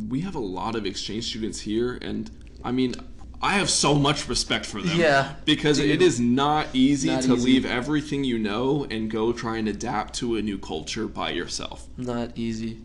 [0.08, 2.32] we have a lot of exchange students here and
[2.64, 2.96] I mean
[3.42, 5.00] I have so much respect for them.
[5.00, 5.90] Yeah, Because dude.
[5.92, 7.46] it is not easy Not to easy.
[7.46, 11.88] leave everything you know and go try and adapt to a new culture by yourself.
[11.98, 12.80] Not easy.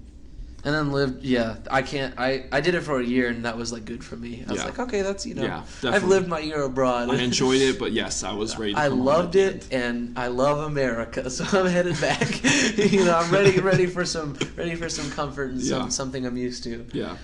[0.67, 1.57] And then lived, yeah.
[1.71, 2.15] I can't.
[2.19, 4.45] I I did it for a year, and that was like good for me.
[4.49, 4.65] I was Yeah.
[4.67, 7.11] like, okay, that's you know, Yeah, I've lived my year abroad.
[7.11, 10.61] I enjoyed it, but yes, I was ready to I loved it, and I love
[10.61, 12.43] America, so I'm headed back.
[12.79, 16.39] you know, I'm ready, ready for some, ready for some comfort and some something I'm
[16.39, 16.87] used to.
[16.95, 17.19] Yeah.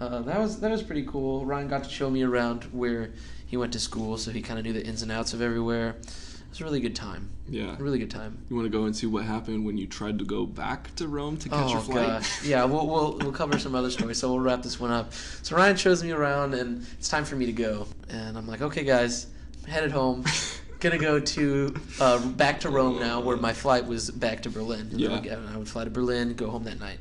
[0.00, 1.44] Uh, that was that was pretty cool.
[1.46, 3.10] Ryan got to show me around where
[3.46, 5.90] he went to school, so he kind of knew the ins and outs of everywhere.
[6.00, 7.30] It was a really good time.
[7.48, 7.76] Yeah.
[7.78, 8.38] A really good time.
[8.48, 11.36] You want to go into what happened when you tried to go back to Rome
[11.38, 12.06] to catch oh your flight?
[12.06, 12.64] gosh, yeah.
[12.64, 15.12] We'll, we'll we'll cover some other stories, so we'll wrap this one up.
[15.12, 17.86] So Ryan shows me around, and it's time for me to go.
[18.08, 19.26] And I'm like, okay, guys,
[19.64, 20.24] I'm headed home.
[20.80, 24.80] Gonna go to uh, back to Rome now, where my flight was back to Berlin.
[24.80, 25.08] And then Yeah.
[25.08, 26.98] I would- and I would fly to Berlin, go home that night.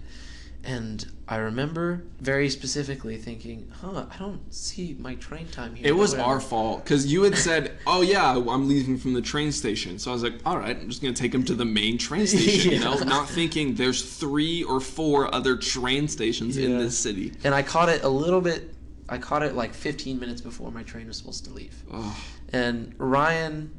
[0.65, 5.91] And I remember very specifically thinking, "Huh, I don't see my train time here." It
[5.95, 6.29] was whatever.
[6.29, 10.11] our fault because you had said, "Oh yeah, I'm leaving from the train station." So
[10.11, 12.71] I was like, "All right, I'm just gonna take him to the main train station."
[12.71, 17.33] You know, not thinking there's three or four other train stations in this city.
[17.43, 18.73] And I caught it a little bit.
[19.09, 21.83] I caught it like 15 minutes before my train was supposed to leave.
[21.91, 22.17] Oh,
[22.53, 23.69] And Ryan,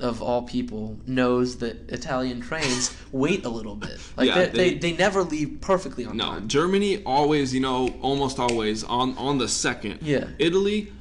[0.00, 3.98] of all people, knows that Italian trains wait a little bit.
[4.16, 6.48] Like Yeah, they, they, they- never leave perfectly on no, time.
[6.48, 10.00] Germany always, you know, almost always on on the second.
[10.02, 10.26] Yeah.
[10.38, 10.92] Italy,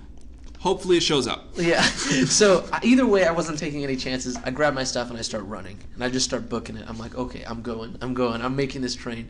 [0.59, 1.45] hopefully it shows up.
[1.55, 1.81] Yeah.
[2.25, 4.37] so either way, I wasn't taking any chances.
[4.43, 6.85] I grab my stuff and I start running, and I just start booking it.
[6.87, 9.29] I'm like, okay, I'm going, I'm going, I'm making this train.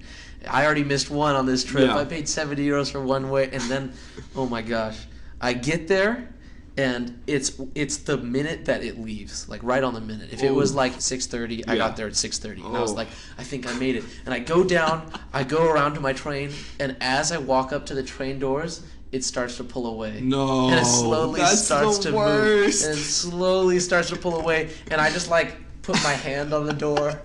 [0.49, 1.87] I already missed one on this trip.
[1.87, 1.97] Yeah.
[1.97, 3.93] I paid 70 euros for one way, and then,
[4.35, 4.97] oh my gosh,
[5.41, 6.29] I get there.
[6.77, 10.29] And it's it's the minute that it leaves, like right on the minute.
[10.31, 10.77] If it was oh.
[10.77, 11.77] like six thirty, I Yeah.
[11.79, 12.95] got there at six thirty, and I was Oh.
[12.95, 13.07] like,
[13.39, 14.03] I think I made it.
[14.25, 17.87] And I go down, I go around to my train, and as I walk up
[17.87, 20.19] to the train doors, it starts to pull away.
[20.21, 22.83] No, And it slowly that's starts the to worst.
[22.83, 22.91] move.
[22.91, 24.69] And it slowly starts to pull away.
[24.91, 25.55] And I just like
[25.87, 27.19] put my hand on the door.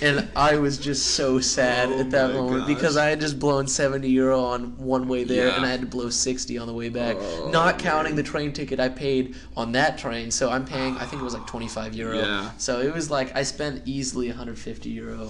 [0.00, 2.68] And I was just so sad Oh at that moment gosh.
[2.76, 5.56] because I had just blown 70 euro on one way there Yeah.
[5.56, 7.16] and I had to blow 60 on the way back.
[7.18, 10.30] Oh, Not counting the train ticket I paid on that train.
[10.30, 12.18] So I'm paying, I think it was like 25 euro.
[12.18, 12.50] Yeah.
[12.58, 15.26] So it was like I spent easily 150 euro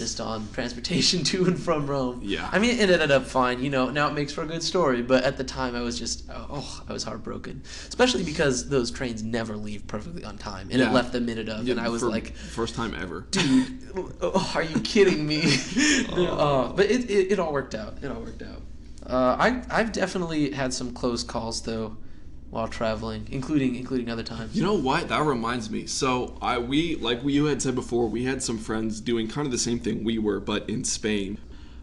[0.00, 2.20] just on transportation to and from Rome.
[2.24, 2.48] Yeah.
[2.50, 3.62] I mean, it ended up fine.
[3.62, 5.02] You know, now it makes for a good story.
[5.02, 7.62] But at the time, I was just, oh, I was heartbroken.
[7.88, 10.88] Especially because those trains never leave perfectly on time, and Yeah.
[10.90, 13.26] it left the minute of, Yeah, and I was like, first time ever.
[13.30, 15.42] dude, oh, are you kidding me?
[16.12, 17.94] oh, but it, it, it all worked out.
[18.02, 18.62] It all worked out.
[19.06, 21.96] Uh, I I've definitely had some close calls though,
[22.50, 24.56] while traveling, including including other times.
[24.56, 25.08] You know what?
[25.08, 25.86] That reminds me.
[25.86, 29.52] So I we like you had said before, we had some friends doing kind of
[29.52, 31.38] the same thing we were, but in Spain.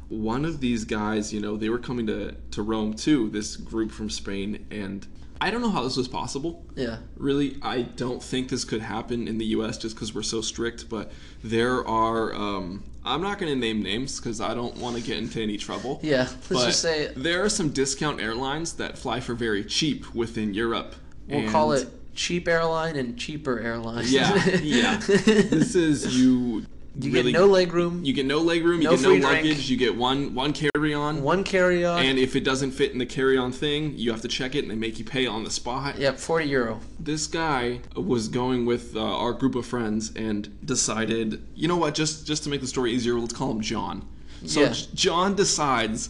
[0.09, 3.29] one of these guys, you know, they were coming to to Rome too.
[3.29, 5.05] This group from Spain, and
[5.39, 6.65] I don't know how this was possible.
[6.75, 6.97] Yeah.
[7.15, 9.77] Really, I don't think this could happen in the U.S.
[9.77, 10.89] just because we're so strict.
[10.89, 11.11] But
[11.43, 12.33] there are.
[12.33, 15.57] Um, I'm not going to name names because I don't want to get into any
[15.57, 15.99] trouble.
[16.03, 16.23] Yeah.
[16.23, 20.53] Let's but just say there are some discount airlines that fly for very cheap within
[20.53, 20.95] Europe.
[21.27, 24.05] we'll call it cheap airline and cheaper airline.
[24.07, 24.97] Yeah, yeah.
[25.05, 26.65] this is you.
[26.99, 28.81] You really, get no leg room, You get no leg room.
[28.81, 29.23] You no get no drink.
[29.23, 29.69] luggage.
[29.69, 31.21] You get one one carry on.
[31.21, 32.01] one carry on.
[32.03, 34.63] And if it doesn't fit in the carry on thing, you have to check it
[34.63, 35.99] and they make you pay on the spot.
[35.99, 36.79] Yep, 40 euro.
[36.99, 41.93] This guy was going with uh, our group of friends and decided, you know what,
[41.93, 44.07] just just to make the story easier, let's call him John.
[44.45, 44.73] So Yeah.
[44.93, 46.09] John decides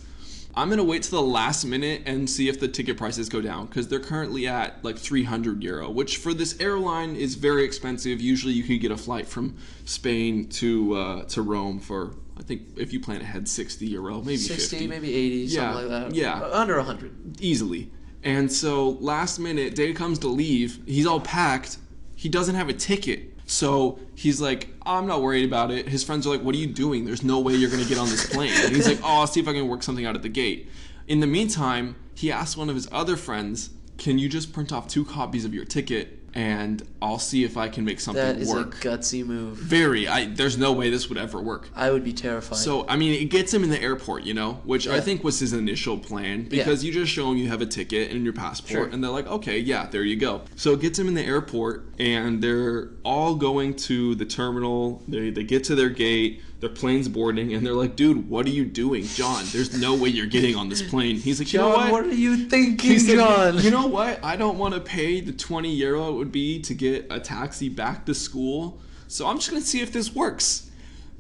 [0.58, 3.67] I'm gonna wait to the last minute and see if the ticket prices go down
[3.67, 8.20] because they're currently at like 300 euro, which for this airline is very expensive.
[8.20, 12.63] Usually, you could get a flight from Spain to uh, to Rome for I think
[12.76, 16.15] if you plan ahead 60 euro, maybe 60, 50 maybe 80, Yeah, something like that.
[16.15, 16.39] yeah.
[16.41, 17.39] Uh, Under 100.
[17.39, 17.91] easily.
[18.24, 20.80] And so last minute, day comes to leave.
[20.88, 21.78] He's all packed.
[22.15, 23.37] He doesn't have a ticket.
[23.47, 25.88] So he's like, I'm not worried about it.
[25.88, 27.05] His friends are like, What are you doing?
[27.05, 28.51] There's no way you're gonna get on this plane.
[28.53, 30.69] And he's like, Oh, I'll see if I can work something out at the gate.
[31.07, 34.88] In the meantime, he asks one of his other friends, Can you just print off
[34.88, 38.36] two copies of your ticket and I'll see if I can make something work.
[38.36, 38.86] That is work.
[38.86, 39.58] a gutsy move.
[39.58, 40.08] Very.
[40.08, 41.67] I there's no way this would ever work.
[41.76, 42.60] I would be terrified.
[42.60, 45.39] So I mean, it gets him in the airport, you know, which I think was
[45.39, 48.69] his initial plan because you just show him you have a ticket and your passport,
[48.69, 48.86] Sure.
[48.86, 50.43] and they're like, okay, yeah, there you go.
[50.56, 55.02] So it gets him in the airport, and they're all going to the terminal.
[55.08, 56.43] They they get to their gate.
[56.60, 59.43] Their plane's boarding, and they're like, dude, what are you doing, John?
[59.52, 61.17] There's no way you're getting on this plane.
[61.17, 61.91] He's like, you John, know what?
[61.91, 63.58] what are you thinking, said, John?
[63.60, 64.24] You know what?
[64.24, 67.70] I don't want to pay the 20 euro it would be to get a taxi
[67.70, 68.80] back to school.
[69.08, 70.72] So I'm just going to see if this works.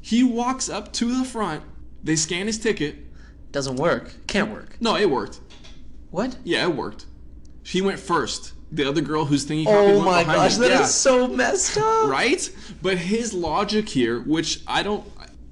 [0.01, 1.63] He walks up to the front.
[2.03, 2.95] They scan his ticket.
[3.51, 4.11] Doesn't work.
[4.25, 4.75] Can't work.
[4.79, 5.39] No, it worked.
[6.09, 6.35] What?
[6.43, 7.05] Yeah, it worked.
[7.63, 8.53] He went first.
[8.71, 10.61] The other girl who's thinking Oh my gosh, him.
[10.63, 10.85] that is Yeah.
[10.85, 12.09] so messed up.
[12.09, 12.49] right?
[12.81, 15.05] But his logic here, which I don't,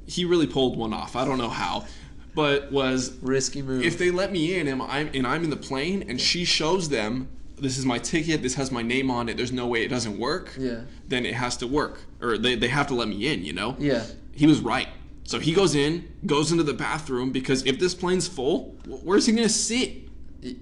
[0.06, 1.16] he really pulled one off.
[1.16, 1.86] I don't know how,
[2.34, 3.84] but was Risky move.
[3.84, 6.90] if they let me in and I'm and I'm in the plane and she shows
[6.90, 9.88] them this is my ticket, this has my name on it, there's no way it
[9.88, 10.82] doesn't work, yeah.
[11.08, 12.00] then it has to work.
[12.22, 13.76] Or they, they have to let me in, you know?
[13.80, 14.04] Yeah.
[14.34, 14.88] He was right.
[15.24, 19.34] So he goes in, goes into the bathroom because if this plane's full, where's he
[19.34, 20.04] gonna sit?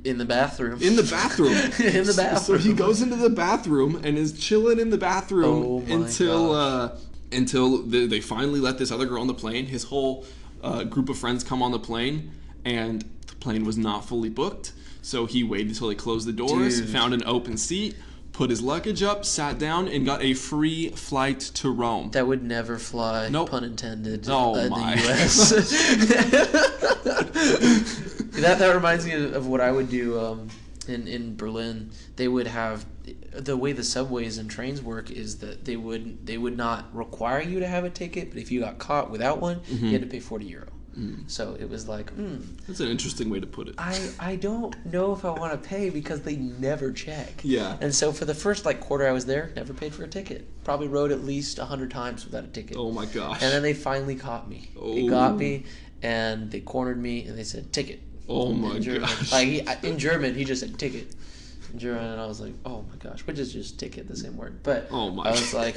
[0.05, 0.81] In the bathroom.
[0.81, 1.51] In the bathroom.
[1.79, 2.57] In the bathroom.
[2.61, 6.97] So he goes into the bathroom and is chilling in the bathroom Oh until uh,
[7.33, 9.65] until they, they finally let this other girl on the plane.
[9.65, 10.25] His whole
[10.61, 12.31] uh, group of friends come on the plane,
[12.65, 14.73] and the plane was not fully booked.
[15.01, 16.89] So he waited until they closed the doors, Dude.
[16.89, 17.95] found an open seat,
[18.31, 22.11] put his luggage up, sat down, and got a free flight to Rome.
[22.11, 23.27] That would never fly.
[23.27, 23.49] Nope.
[23.49, 24.25] Pun intended.
[24.29, 24.95] Oh uh, my.
[24.95, 25.49] The U.S.
[28.41, 30.49] that that reminds me of, of what I would do um,
[30.89, 31.91] in in Berlin.
[32.15, 32.85] They would have
[33.33, 37.41] the way the subways and trains work is that they would they would not require
[37.41, 39.85] you to have a ticket, but if you got caught without one, Mm-hmm.
[39.85, 40.67] you had to pay forty euro.
[41.25, 42.35] So it was like, hmm,
[42.67, 43.73] That's an interesting way to put it.
[43.79, 47.41] I I don't know if I want to pay because they never check.
[47.43, 47.77] Yeah.
[47.81, 50.47] And so for the first like quarter I was there, never paid for a ticket.
[50.63, 52.77] Probably rode at least a hundred times without a ticket.
[52.77, 53.41] Oh my gosh.
[53.41, 54.69] And then they finally caught me.
[54.75, 55.09] They Oh.
[55.09, 55.65] got me,
[56.03, 57.99] and they cornered me, and they said ticket.
[58.29, 59.31] Oh my gosh.
[59.31, 61.13] Like he, in German, he just said ticket.
[61.71, 64.37] In German, and I was like, oh my gosh, which is just ticket, the same
[64.37, 64.59] word.
[64.63, 65.75] But Oh my I was like,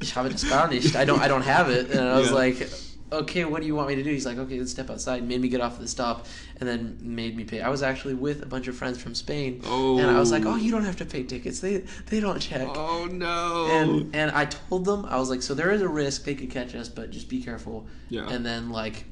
[0.00, 0.94] ich habe das gar nicht.
[0.96, 1.90] I don't, I don't have it.
[1.90, 2.34] And I was Yeah.
[2.36, 2.70] like,
[3.12, 4.10] okay, what do you want me to do?
[4.10, 5.26] He's like, okay, let's step outside.
[5.26, 6.26] Made me get off the stop,
[6.60, 7.60] and then made me pay.
[7.60, 10.52] I was actually with a bunch of friends from Spain, and I was like, Oh.
[10.52, 11.60] oh, you don't have to pay tickets.
[11.60, 11.78] They,
[12.08, 12.68] they don't check.
[12.74, 13.66] oh no.
[13.70, 16.50] And and I told them I was like, so there is a risk they could
[16.50, 17.86] catch us, but just be careful.
[18.08, 18.28] Yeah.
[18.30, 19.04] And then like,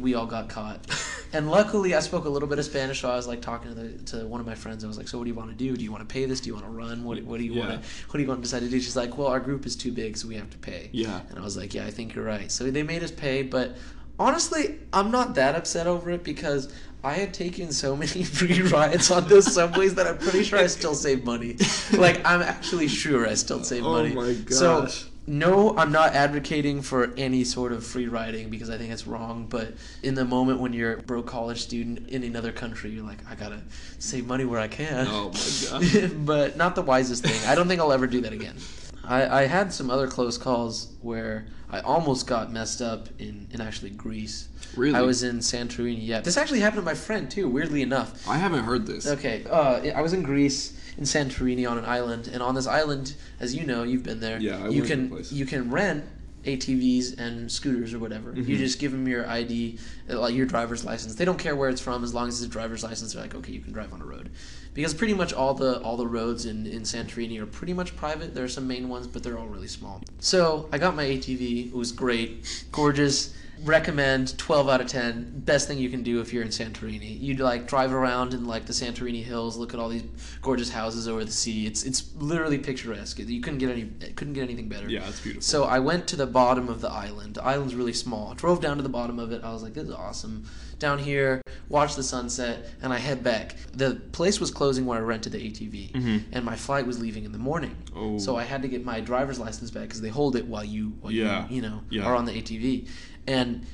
[0.00, 0.86] we all got caught.
[1.32, 3.74] and luckily, I spoke a little bit of Spanish, so I was like talking to
[3.74, 4.84] the, to one of my friends.
[4.84, 5.76] I was like, so what do you want to do?
[5.76, 6.40] Do you want to pay this?
[6.40, 7.04] Do you want to run?
[7.04, 7.68] What what do you Yeah.
[7.68, 8.80] want to what do you want to decide to do?
[8.80, 10.90] She's like, well, our group is too big, so we have to pay.
[10.92, 11.20] yeah.
[11.30, 12.50] And I was like, yeah, I think you're right.
[12.50, 13.76] So they made us pay, but
[14.18, 19.10] honestly, I'm not that upset over it because I had taken so many free rides
[19.10, 21.56] on those subways that I'm pretty sure I still save money.
[21.92, 24.12] Like I'm actually sure I still save money.
[24.12, 24.34] Oh money.
[24.44, 25.04] my So gosh.
[25.26, 29.46] No, I'm not advocating for any sort of free riding because I think it's wrong.
[29.48, 33.18] But in the moment when you're a broke college student in another country, you're like,
[33.28, 33.60] I gotta
[33.98, 35.06] save money where I can.
[35.08, 36.10] Oh my gosh.
[36.16, 37.40] but not the wisest thing.
[37.48, 38.56] I don't think I'll ever do that again.
[39.06, 43.60] I, I had some other close calls where I almost got messed up in, in
[43.60, 44.48] actually Greece.
[44.76, 44.94] Really?
[44.94, 46.06] I was in Santorini.
[46.06, 47.48] Yeah, this actually happened to my friend too.
[47.48, 48.28] Weirdly enough.
[48.28, 49.06] I haven't heard this.
[49.06, 53.14] Okay, uh, I was in Greece in Santorini on an island, and on this island,
[53.40, 54.38] as you know, you've been there.
[54.38, 56.04] Yeah, I you went to the can you can rent
[56.44, 58.32] ATVs and scooters or whatever.
[58.32, 58.50] Mm-hmm.
[58.50, 59.78] You just give them your ID,
[60.10, 61.14] uh, like your driver's license.
[61.14, 63.14] They don't care where it's from as long as it's a driver's license.
[63.14, 64.30] They're like, okay, you can drive on a road,
[64.74, 68.34] because pretty much all the all the roads in in Santorini are pretty much private.
[68.34, 70.02] There are some main ones, but they're all really small.
[70.20, 71.68] So I got my ATV.
[71.68, 73.34] It was great, gorgeous.
[73.62, 75.40] Recommend 12 out of 10.
[75.44, 77.18] Best thing you can do if you're in Santorini.
[77.20, 80.04] You'd like drive around in like the Santorini hills, look at all these
[80.42, 81.66] gorgeous houses over the sea.
[81.66, 83.18] It's it's literally picturesque.
[83.20, 83.84] You couldn't get any
[84.16, 84.88] couldn't get anything better.
[84.90, 85.42] Yeah, it's beautiful.
[85.42, 87.34] So I went to the bottom of the island.
[87.36, 88.32] The island's really small.
[88.32, 89.42] I drove down to the bottom of it.
[89.44, 90.46] I was like, this is awesome.
[90.80, 93.54] Down here, watch the sunset, and I head back.
[93.72, 97.32] The place was closing where I rented the ATV, and my flight was leaving in
[97.32, 97.76] the morning.
[97.86, 97.98] Mm-hmm.
[97.98, 98.18] Oh.
[98.18, 100.92] So I had to get my driver's license back because they hold it while you
[101.00, 101.48] while Yeah.
[101.48, 102.02] you you know Yeah.
[102.04, 102.88] are on the ATV.
[103.26, 103.66] And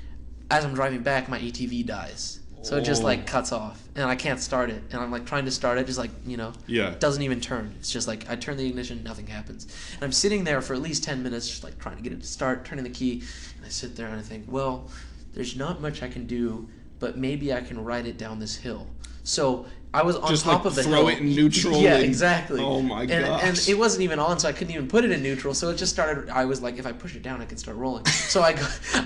[0.51, 2.41] as I'm driving back, my ATV dies.
[2.63, 4.83] So it just like cuts off, and I can't start it.
[4.93, 6.95] And I'm like trying to start it, just like you know, Yeah.
[6.99, 7.75] doesn't even turn.
[7.79, 9.67] It's just like I turn the ignition, nothing happens.
[9.95, 12.21] And I'm sitting there for at least 10 minutes, just like trying to get it
[12.21, 13.23] to start, turning the key.
[13.57, 14.91] And I sit there and I think, well,
[15.33, 18.87] there's not much I can do, but maybe I can ride it down this hill.
[19.25, 21.09] So I was on Just, top like, of the throw hill.
[21.09, 22.63] it in neutral Yeah, and- exactly.
[22.63, 25.21] Oh my and, And it wasn't even on, so I couldn't even put it in
[25.21, 25.53] neutral.
[25.53, 26.29] So it just started.
[26.31, 28.05] I was like, if I push it down, I can start rolling.
[28.07, 28.57] So I,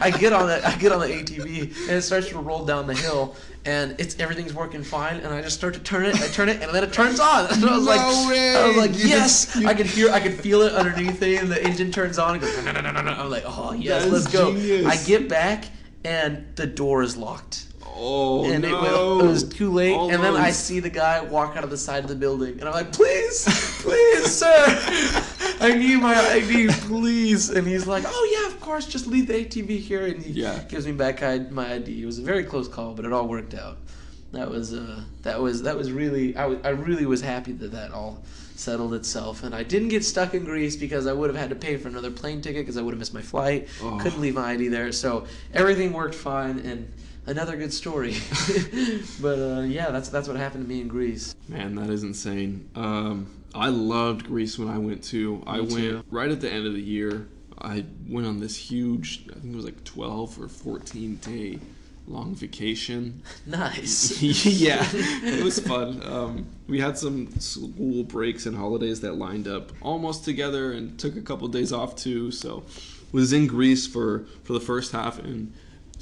[0.01, 2.87] I get on the, I get on the ATV, and it starts to roll down
[2.87, 5.17] the hill, and it's everything's working fine.
[5.21, 6.21] And I just start to turn it.
[6.21, 7.47] I turn it, and then it turns on.
[7.51, 8.55] And I was like, way!
[8.55, 9.55] I was like, You yes.
[9.55, 12.33] just- I could hear, I could feel it underneath me, and the engine turns on.
[12.35, 13.11] And goes, no, no, no, no, no.
[13.13, 14.53] I'm like, oh yes, let's go.
[14.53, 14.85] genius.
[14.87, 15.65] I get back,
[16.05, 18.69] and the door is locked oh and no.
[18.69, 19.95] it, was, it was too late.
[19.95, 22.65] And then I see the guy walk out of the side of the building, and
[22.69, 23.45] I'm like, "Please,
[23.83, 24.65] please, sir,
[25.61, 29.35] I need my ID, please." And he's like, "Oh yeah, of course, just leave the
[29.35, 30.59] ATV here." And he Yeah.
[30.69, 32.03] gives me back my ID.
[32.03, 33.79] It was a very close call, but it all worked out.
[34.33, 37.73] That was uh, that was that was really I was I really was happy that
[37.73, 38.23] that all
[38.57, 41.57] settled itself, and I didn't get stuck in Greece because I would have had to
[41.57, 43.69] pay for another plane ticket because I would have missed my flight.
[43.83, 43.99] Oh.
[44.01, 46.93] Couldn't leave my ID there, so everything worked fine and.
[47.27, 48.17] Another good story,
[49.23, 51.35] but uh, yeah, that's that's what happened to me in Greece.
[51.49, 52.69] Man, that is insane.
[52.75, 55.43] Um, I loved Greece when I went to.
[55.47, 56.05] I Me went too.
[56.11, 57.27] right at the end of the year.
[57.61, 61.61] I went on this huge, I think it was like 12 or 14 day
[62.07, 63.23] long vacation.
[63.47, 64.21] Nice.
[64.45, 66.03] yeah, it was fun.
[66.05, 71.17] Um, we had some school breaks and holidays that lined up almost together and took
[71.17, 72.31] a couple days off too.
[72.31, 72.65] So
[73.13, 75.53] was in Greece for, for the first half and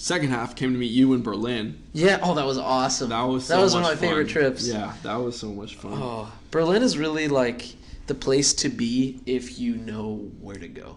[0.02, 1.80] second half came to meet you in Berlin.
[1.92, 2.18] Yeah.
[2.22, 3.10] Oh, that was awesome.
[3.10, 4.66] That was that so was one of my favorite trips.
[4.66, 5.92] Yeah, that was so much fun.
[5.94, 7.74] Oh, Berlin is really like
[8.08, 10.96] the place to be if you know where to go.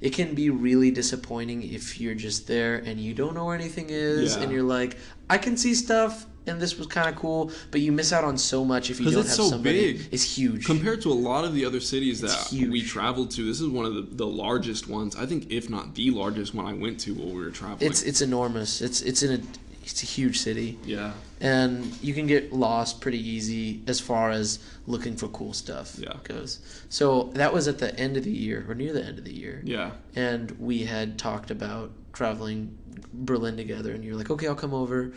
[0.00, 3.86] It can be really disappointing if you're just there and you don't know where anything
[3.90, 4.42] is, Yeah.
[4.44, 4.96] and you're like,
[5.28, 8.36] I can see stuff, and this was kind of cool, but you miss out on
[8.38, 9.92] so much if you don't it's have so somebody.
[9.94, 10.08] big.
[10.10, 10.64] It's huge.
[10.64, 12.70] Compared to a lot of the other cities that huge.
[12.70, 15.14] we traveled to, this is one of the, the largest ones.
[15.16, 17.88] I think, if not the largest one I went to while we were traveling.
[17.90, 18.80] it's it's enormous.
[18.80, 19.42] It's it's in a
[19.84, 20.78] it's a huge city.
[20.84, 25.96] yeah, and you can get lost pretty easy as far as looking for cool stuff
[25.98, 26.12] Yeah.
[26.24, 26.60] goes.
[26.90, 29.32] So that was at the end of the year or near the end of the
[29.34, 29.92] year, yeah.
[30.14, 32.76] and we had talked about traveling
[33.14, 35.12] Berlin together, and you're like, "Okay, I'll come over."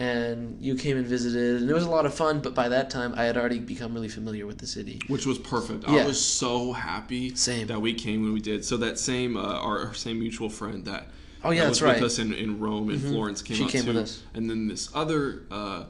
[0.00, 2.40] And you came and visited, and it was a lot of fun.
[2.40, 4.98] But by that time, I had already become really familiar with the city.
[5.08, 5.86] Which was perfect.
[5.86, 6.02] Yeah.
[6.02, 7.66] I was so happy Same.
[7.66, 8.64] that we came when we did.
[8.64, 11.08] So that same uh, our, same mutual friend that
[11.44, 11.94] Oh, yeah, that that's was right.
[11.96, 12.02] Mm-hmm.
[12.02, 13.88] with us in, in Rome and Florence came She came too.
[13.88, 14.22] with us.
[14.34, 15.84] And then this other uh,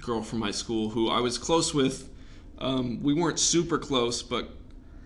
[0.00, 2.08] girl from my school who I was close with.
[2.58, 4.48] Um, we weren't super close, but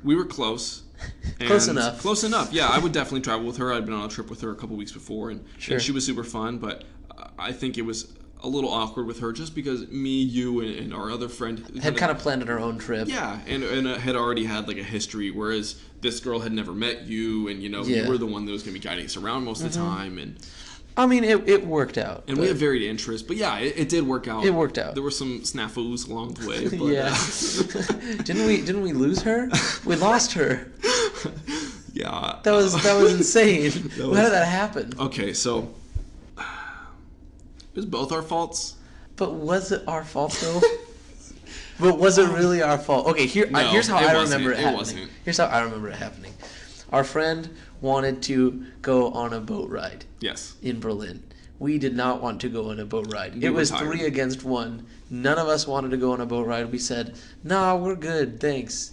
[0.04, 0.82] we were close.
[1.40, 2.00] Close And- enough.
[2.00, 2.52] Close enough.
[2.52, 3.72] Yeah, I would definitely travel with her.
[3.72, 5.74] I'd been on a trip with her a couple weeks before, and, Sure.
[5.74, 6.56] and she was super fun.
[6.56, 6.84] But
[7.38, 10.94] I think it was a little awkward with her just because me, you, and, and
[10.94, 13.08] our other friend Had kind of planned our own trip.
[13.08, 16.72] yeah, and and uh, had already had like a history, whereas this girl had never
[16.72, 18.02] met you, and you know Yeah.
[18.02, 19.78] you were the one that was going to be guiding us around most of the
[19.78, 20.36] time, and
[20.98, 22.24] I mean, it, it worked out.
[22.28, 23.26] and we have varied interests.
[23.26, 24.44] But yeah, it, it did work out.
[24.46, 24.94] It worked out.
[24.94, 26.68] There were some snafus along the way.
[26.70, 27.14] But, yeah.
[27.14, 28.62] uh, didn't we?
[28.62, 29.48] Didn't we lose her?
[29.84, 30.70] We lost her.
[31.92, 32.38] yeah.
[32.42, 33.70] That was that was insane.
[33.90, 34.92] How was- did that happen?
[34.98, 35.32] okay.
[35.32, 35.74] So
[37.76, 38.74] was both our faults.
[39.16, 40.60] But was it our fault though?
[41.80, 43.06] but was it really our fault?
[43.08, 44.76] Okay, here I No, here's how I remember it It happening.
[44.78, 45.10] wasn't.
[45.24, 46.32] Here's how I remember it happening.
[46.92, 47.48] Our friend
[47.80, 50.54] wanted to go on a boat ride Yes.
[50.62, 51.22] in Berlin.
[51.58, 53.34] We did not want to go on a boat ride.
[53.34, 53.84] We it was tired.
[53.86, 54.86] three against one.
[55.08, 56.70] None of us wanted to go on a boat ride.
[56.70, 58.92] We said, "Nah, we're good, thanks."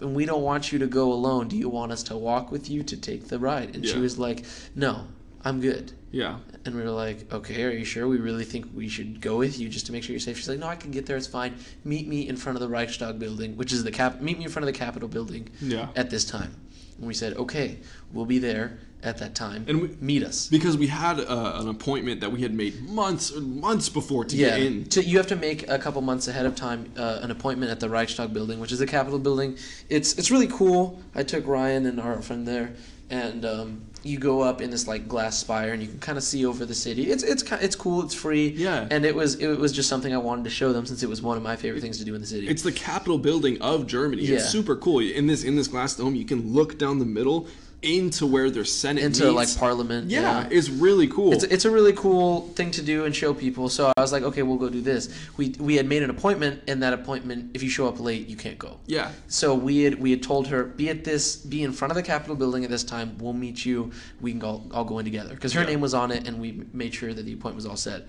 [0.00, 1.46] And we don't want you to go alone.
[1.46, 3.76] Do you want us to walk with you to take the ride?
[3.76, 4.44] And she was like,
[4.74, 5.04] "No,
[5.44, 6.38] I'm good." Yeah.
[6.64, 8.08] And we were like, okay, are you sure?
[8.08, 10.36] We really think we should go with you just to make sure you're safe.
[10.38, 11.16] She's like, no, I can get there.
[11.16, 11.54] It's fine.
[11.84, 14.20] Meet me in front of the Reichstag building, which is the cap.
[14.20, 15.88] Meet me in front of the Capitol building Yeah.
[15.96, 16.54] at this time.
[16.98, 17.78] and we said, okay,
[18.12, 19.64] we'll be there at that time.
[19.68, 20.48] And we- meet us.
[20.48, 24.36] because we had uh, an appointment that we had made months and months before to
[24.36, 24.84] Yeah, get in.
[24.86, 27.80] to, you have to make a couple months ahead of time uh, an appointment at
[27.80, 29.56] the Reichstag building, which is the Capitol building.
[29.88, 31.00] It's it's really cool.
[31.14, 32.74] I took Ryan and our friend there,
[33.08, 36.24] and um, you go up in this like glass spire, and you can kind of
[36.24, 37.10] see over the city.
[37.10, 38.02] It's it's it's cool.
[38.02, 38.48] It's free.
[38.48, 38.88] Yeah.
[38.90, 41.22] And it was it was just something I wanted to show them since it was
[41.22, 42.48] one of my favorite things to do in the city.
[42.48, 44.22] It's the capital building of Germany.
[44.22, 44.36] Yeah.
[44.36, 45.00] It's super cool.
[45.00, 47.46] In this in this glass dome, you can look down the middle
[47.82, 49.34] into where their Senate into meets.
[49.34, 50.10] like Parliament.
[50.10, 51.32] Yeah, it's really cool.
[51.32, 53.68] It's, it's a really cool thing to do and show people.
[53.68, 55.08] So I was like, okay, we'll go do this.
[55.36, 58.36] We we had made an appointment, and that appointment, if you show up late, you
[58.36, 58.78] can't go.
[58.86, 59.12] yeah.
[59.28, 62.02] So we had we had told her be at this be in front of the
[62.02, 63.16] Capitol building at this time.
[63.18, 63.92] We'll meet you.
[64.20, 65.68] We can all, all go in together because her Yeah.
[65.68, 68.06] name was on it, and we made sure that the appointment was all set.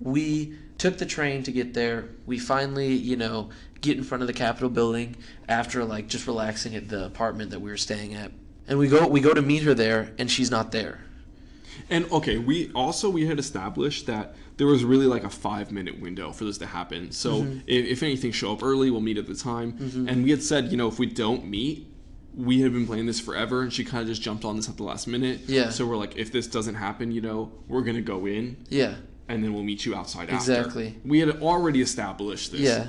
[0.00, 2.06] We took the train to get there.
[2.24, 3.50] We finally, you know,
[3.82, 5.16] get in front of the Capitol building
[5.48, 8.32] after like just relaxing at the apartment that we were staying at,
[8.70, 11.00] and we go we go to meet her there, and she's not there.
[11.90, 16.00] And okay, we also we had established that there was really like a five minute
[16.00, 17.10] window for this to happen.
[17.12, 17.58] So Mm-hmm.
[17.66, 18.90] if, if anything, show up early.
[18.90, 20.06] We'll meet at the time.
[20.08, 21.86] And we had said, you know, if we don't meet,
[22.36, 24.76] we had been playing this forever, and she kind of just jumped on this at
[24.76, 25.40] the last minute.
[25.46, 25.70] Yeah.
[25.70, 28.94] So we're like, if this doesn't happen, you know, we're gonna go in, Yeah.
[29.28, 30.88] and then we'll meet you outside Exactly.
[30.88, 31.08] after.
[31.08, 32.60] We had already established this.
[32.60, 32.88] Yeah.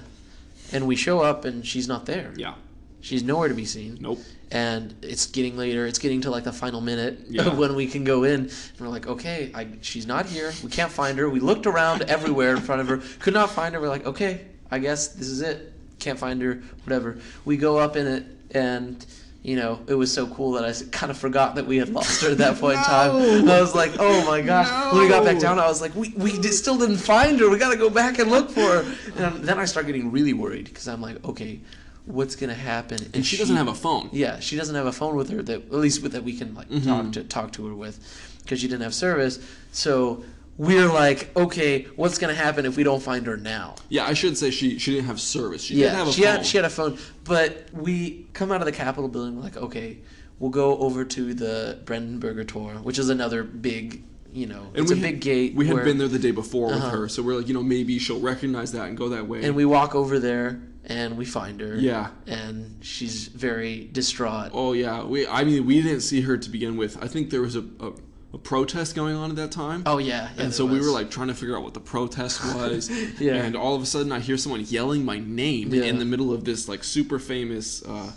[0.74, 2.34] And we show up and she's not there.
[2.38, 2.54] Yeah.
[3.02, 3.98] She's nowhere to be seen.
[4.00, 4.20] Nope.
[4.52, 5.86] And it's getting later.
[5.88, 7.44] It's getting to like the final minute Yeah.
[7.48, 8.42] of when we can go in.
[8.42, 10.52] And we're like, okay, I, she's not here.
[10.64, 11.30] We can't find her.
[11.30, 12.98] We looked around everywhere in front of her.
[13.20, 13.80] Could not find her.
[13.82, 15.72] We're like, okay, I guess this is it.
[16.00, 16.62] Can't find her.
[16.84, 17.20] Whatever.
[17.46, 19.06] We go up in it and.
[19.44, 22.22] You know, it was so cool that I kind of forgot that we had lost
[22.22, 23.44] her at that point in time.
[23.46, 23.58] No.
[23.58, 26.10] I was like, "Oh my gosh!" When we got back down, I was like, "We
[26.16, 27.50] we did, still didn't find her.
[27.50, 30.34] We got to go back and look for her." And then I start getting really
[30.34, 31.60] worried because I'm like, "Okay,
[32.06, 34.10] what's gonna happen?" And she doesn't have a phone.
[34.12, 36.56] Yeah, she doesn't have a phone with her that at least with that we can
[36.56, 36.88] like Mm-hmm.
[36.90, 38.00] talk to talk to her with
[38.44, 39.40] because she didn't have service.
[39.72, 40.24] So
[40.58, 43.76] we're like, okay, what's gonna happen if we don't find her now?
[43.90, 45.64] Yeah, I should say she she didn't have service.
[45.64, 46.36] She yeah, didn't have a she phone.
[46.38, 49.36] had she had a phone, but we come out of the Capitol building.
[49.38, 50.00] We're like, okay,
[50.40, 54.92] we'll go over to the Brandenburger Tor, which is another big, you know, And it's
[54.92, 55.56] a had- big gate.
[55.56, 56.90] We had where- been there the day before with Uh-huh.
[57.02, 59.44] her, so we're like, you know, maybe she'll recognize that and go that way.
[59.44, 61.76] and we walk over there and we find her.
[61.76, 62.10] Yeah.
[62.28, 64.52] and she's very distraught.
[64.54, 65.28] Oh yeah, we.
[65.28, 66.98] I mean, we didn't see her to begin with.
[67.04, 67.92] I think there was a, a,
[68.34, 69.84] a protest going on at that time.
[69.86, 71.80] Oh yeah, yeah and so there we were like trying to figure out what the
[71.82, 72.90] protest was.
[73.20, 73.36] Yeah.
[73.36, 75.84] And all of a sudden, I hear someone yelling my name Yeah.
[75.84, 78.12] in the middle of this like super famous uh,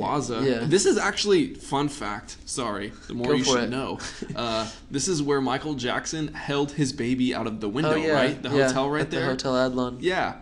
[0.00, 0.40] plaza.
[0.42, 0.64] Yeah.
[0.66, 2.36] This is actually fun fact.
[2.46, 3.70] Sorry, the more Go you should it.
[3.70, 3.98] know.
[4.36, 7.92] Uh, this is where Michael Jackson held his baby out of the window.
[7.92, 9.20] oh yeah, right, the yeah, hotel right at there.
[9.20, 9.96] the Hotel Adlon.
[10.00, 10.36] Yeah.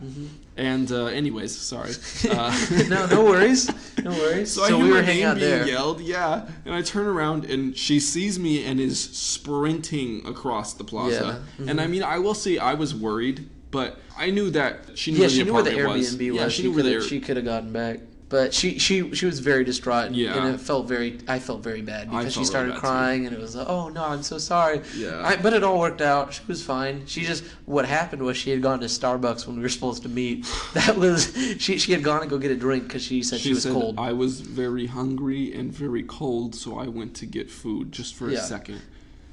[0.56, 1.92] And uh, anyways, sorry.
[2.30, 2.52] Uh,
[2.88, 3.70] no, no worries,
[4.04, 4.52] no worries.
[4.52, 5.66] So, I hear we were hanging out being there.
[5.66, 10.84] yelled, yeah, and I turn around and she sees me and is sprinting across the
[10.84, 11.42] plaza.
[11.58, 15.10] Yeah, And I mean, I will say I was worried, but I knew that she
[15.12, 16.40] knew Yeah, where she the knew where the Airbnb was.
[16.40, 18.00] Yeah, she knew where the she could have gotten back.
[18.30, 20.10] But she, she she was very distraught.
[20.12, 20.36] Yeah.
[20.36, 22.80] And it felt very I felt very bad because she felt really started bad, too.
[22.80, 24.82] crying and it was like, oh no, I'm so sorry.
[24.94, 25.22] Yeah.
[25.26, 26.34] I, but it all worked out.
[26.34, 27.06] She was fine.
[27.06, 30.10] She just what happened was she had gone to Starbucks when we were supposed to
[30.10, 30.46] meet.
[30.74, 33.48] That was she she had gone to go get a drink because she said she,
[33.48, 33.98] She was said cold.
[33.98, 38.28] I was very hungry and very cold, so I went to get food just for
[38.30, 38.38] Yeah.
[38.40, 38.82] a second.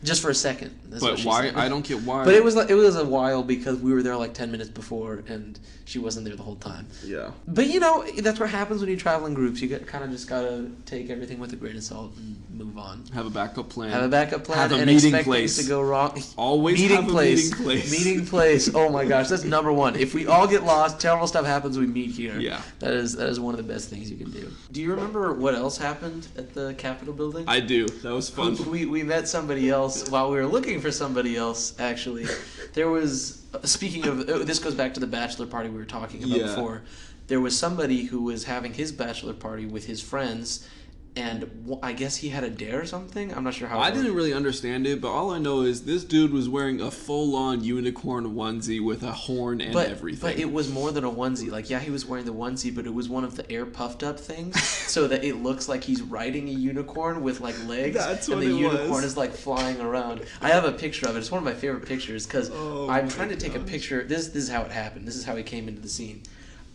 [0.03, 0.77] Just for a second.
[0.99, 1.47] But why?
[1.47, 1.55] said.
[1.55, 2.23] I don't get why.
[2.23, 4.69] But it was like it was a while because we were there like ten minutes
[4.69, 6.87] before and she wasn't there the whole time.
[7.03, 7.31] Yeah.
[7.47, 9.61] But you know that's what happens when you travel in groups.
[9.61, 13.03] You kind of just gotta take everything with a grain of salt and move on.
[13.13, 13.91] Have a backup plan.
[13.91, 15.55] Have a backup plan Have a and meeting expect place.
[15.55, 16.21] things to go wrong.
[16.37, 17.51] Always meeting place.
[17.51, 17.91] meeting place.
[17.91, 18.73] Meeting place.
[18.73, 19.95] Oh my gosh, that's number one.
[19.95, 21.77] If we all get lost, terrible stuff happens.
[21.77, 22.39] We meet here.
[22.39, 22.61] Yeah.
[22.79, 24.51] That is that is one of the best things you can do.
[24.71, 27.45] Do you remember what else happened at the Capitol building?
[27.47, 27.87] I do.
[27.87, 28.55] That was fun.
[28.69, 31.73] We, we met somebody else while we were looking for somebody else.
[31.79, 32.25] Actually,
[32.73, 35.85] there was uh, speaking of oh, this goes back to the bachelor party we were
[35.85, 36.47] talking about Yeah.
[36.47, 36.83] before.
[37.27, 40.67] There was somebody who was having his bachelor party with his friends,
[41.15, 43.33] and I guess he had a dare or something.
[43.33, 43.79] I'm not sure how.
[43.79, 46.91] I didn't really understand it, but all I know is this dude was wearing a
[46.91, 50.29] full-on unicorn onesie with a horn and but, everything.
[50.29, 51.49] But it was more than a onesie.
[51.49, 54.03] Like, yeah, he was wearing the onesie, but it was one of the air puffed
[54.03, 58.27] up things, so that it looks like he's riding a unicorn with like legs, That's
[58.27, 59.05] and the unicorn was.
[59.05, 60.21] is like flying around.
[60.41, 61.19] I have a picture of it.
[61.19, 64.03] It's one of my favorite pictures because Oh I'm trying to take a picture.
[64.03, 65.07] This this is how it happened.
[65.07, 66.23] This is how he came into the scene.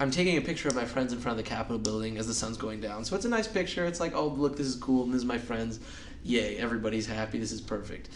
[0.00, 2.34] I'm taking a picture of my friends in front of the Capitol building as the
[2.34, 3.04] sun's going down.
[3.04, 3.84] So it's a nice picture.
[3.84, 5.78] It's like, oh, look, this is cool, and this is my friends.
[6.24, 7.38] Yay, everybody's happy.
[7.38, 8.08] This is perfect.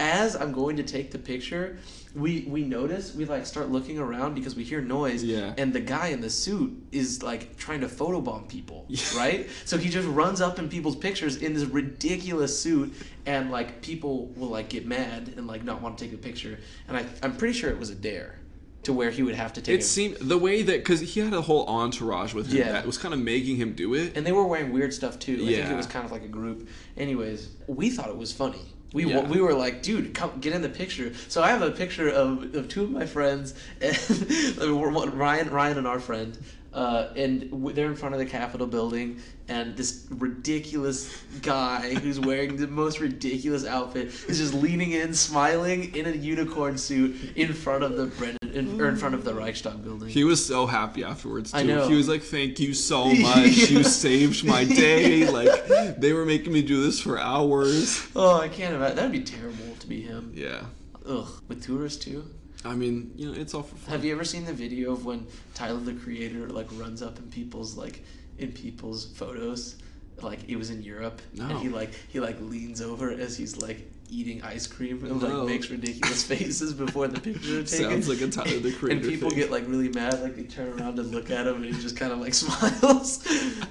[0.00, 1.76] as I'm going to take the picture,
[2.14, 5.22] we we notice we like start looking around because we hear noise.
[5.22, 5.52] Yeah.
[5.58, 9.00] And the guy in the suit is like trying to photobomb people, Yeah.
[9.14, 9.48] right?
[9.66, 12.94] So he just runs up in people's pictures in this ridiculous suit,
[13.26, 16.58] and like people will like get mad and like not want to take the picture.
[16.88, 18.38] And I I'm pretty sure it was a dare,
[18.84, 19.74] to where he would have to take.
[19.74, 22.72] It a- seemed the way that because he had a whole entourage with him Yeah.
[22.72, 24.16] that was kind of making him do it.
[24.16, 25.34] and they were wearing weird stuff too.
[25.42, 26.68] I think it was kind of like a group.
[26.96, 28.62] Anyways, we thought it was funny.
[28.92, 29.20] We, Yeah.
[29.28, 31.12] we were like, dude, come get in the picture.
[31.28, 35.86] So I have a picture of, of two of my friends, and Ryan Ryan and
[35.86, 36.36] our friend,
[36.72, 42.18] uh, and w- they're in front of the Capitol building, and this ridiculous guy who's
[42.18, 47.52] wearing the most ridiculous outfit is just leaning in, smiling in a unicorn suit in
[47.52, 50.08] front of the Brennan, in, or in front of the Reichstag building.
[50.08, 51.58] He was so happy afterwards too.
[51.58, 51.88] I know.
[51.88, 53.70] He was like, "Thank you so much.
[53.70, 55.28] You saved my day.
[55.28, 58.96] Like they were making me do this for hours." Oh, I can't imagine.
[58.96, 60.32] That'd be terrible to be him.
[60.34, 60.62] Yeah.
[61.06, 62.24] Ugh, with tourists too.
[62.64, 63.92] I mean, you know, it's all for fun.
[63.92, 67.24] Have you ever seen the video of when Tyler the Creator like runs up in
[67.30, 68.04] people's like
[68.38, 69.76] in people's photos?
[70.20, 71.46] Like it was in Europe, no.
[71.46, 75.26] and he like he like leans over as he's like eating ice cream and No.
[75.26, 75.46] like oh.
[75.46, 77.90] makes ridiculous faces before the picture is taken.
[78.02, 79.00] Sounds like a Tyler, the Creator.
[79.00, 79.38] and people thing.
[79.38, 81.96] get like really mad, like they turn around and look at him, and he just
[81.96, 83.24] kind of like smiles.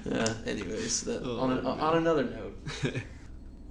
[0.05, 0.33] yeah.
[0.45, 2.93] Anyways, that, Oh, on, a, on another note.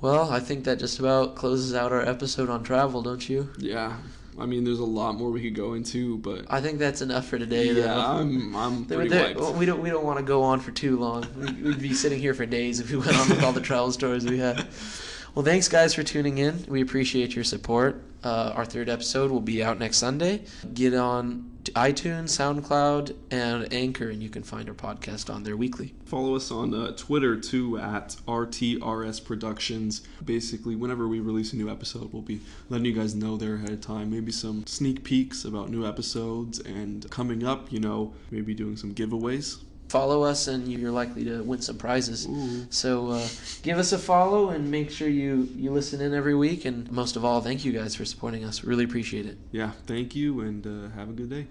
[0.01, 3.51] Well, I think that just about closes out our episode on travel, don't you?
[3.59, 3.97] yeah.
[4.41, 7.27] I mean, there's a lot more we could go into, but I think that's enough
[7.27, 7.73] for today.
[7.73, 7.99] yeah, though.
[8.01, 9.57] I'm I'm pretty there- wiped.
[9.57, 11.27] we don't we don't want to go on for too long.
[11.37, 13.91] We- We'd be sitting here for days if we went on with all the travel
[13.91, 14.65] stories we had.
[15.39, 16.65] Well, thanks guys for tuning in.
[16.67, 18.03] We appreciate your support.
[18.25, 20.43] Uh, our third episode will be out next Sunday.
[20.75, 25.95] Get on iTunes, SoundCloud, and Anchor, and you can find our podcast on there weekly.
[26.07, 30.01] Follow us on uh, Twitter too at RTRS Productions.
[30.25, 33.71] Basically, whenever we release a new episode, we'll be letting you guys know there ahead
[33.71, 34.11] of time.
[34.11, 38.93] Maybe some sneak peeks about new episodes, and coming up, you know, maybe doing some
[38.93, 39.59] giveaways.
[39.89, 42.27] Follow us, and you're likely to win some prizes.
[42.27, 42.67] Ooh.
[42.71, 43.29] So uh,
[43.63, 46.65] give us a follow, and make sure you you listen in every week.
[46.65, 48.65] And most of all, thank you guys for supporting us.
[48.65, 49.39] Really appreciate it.
[49.51, 51.47] Yeah, thank you, and uh, have a good day.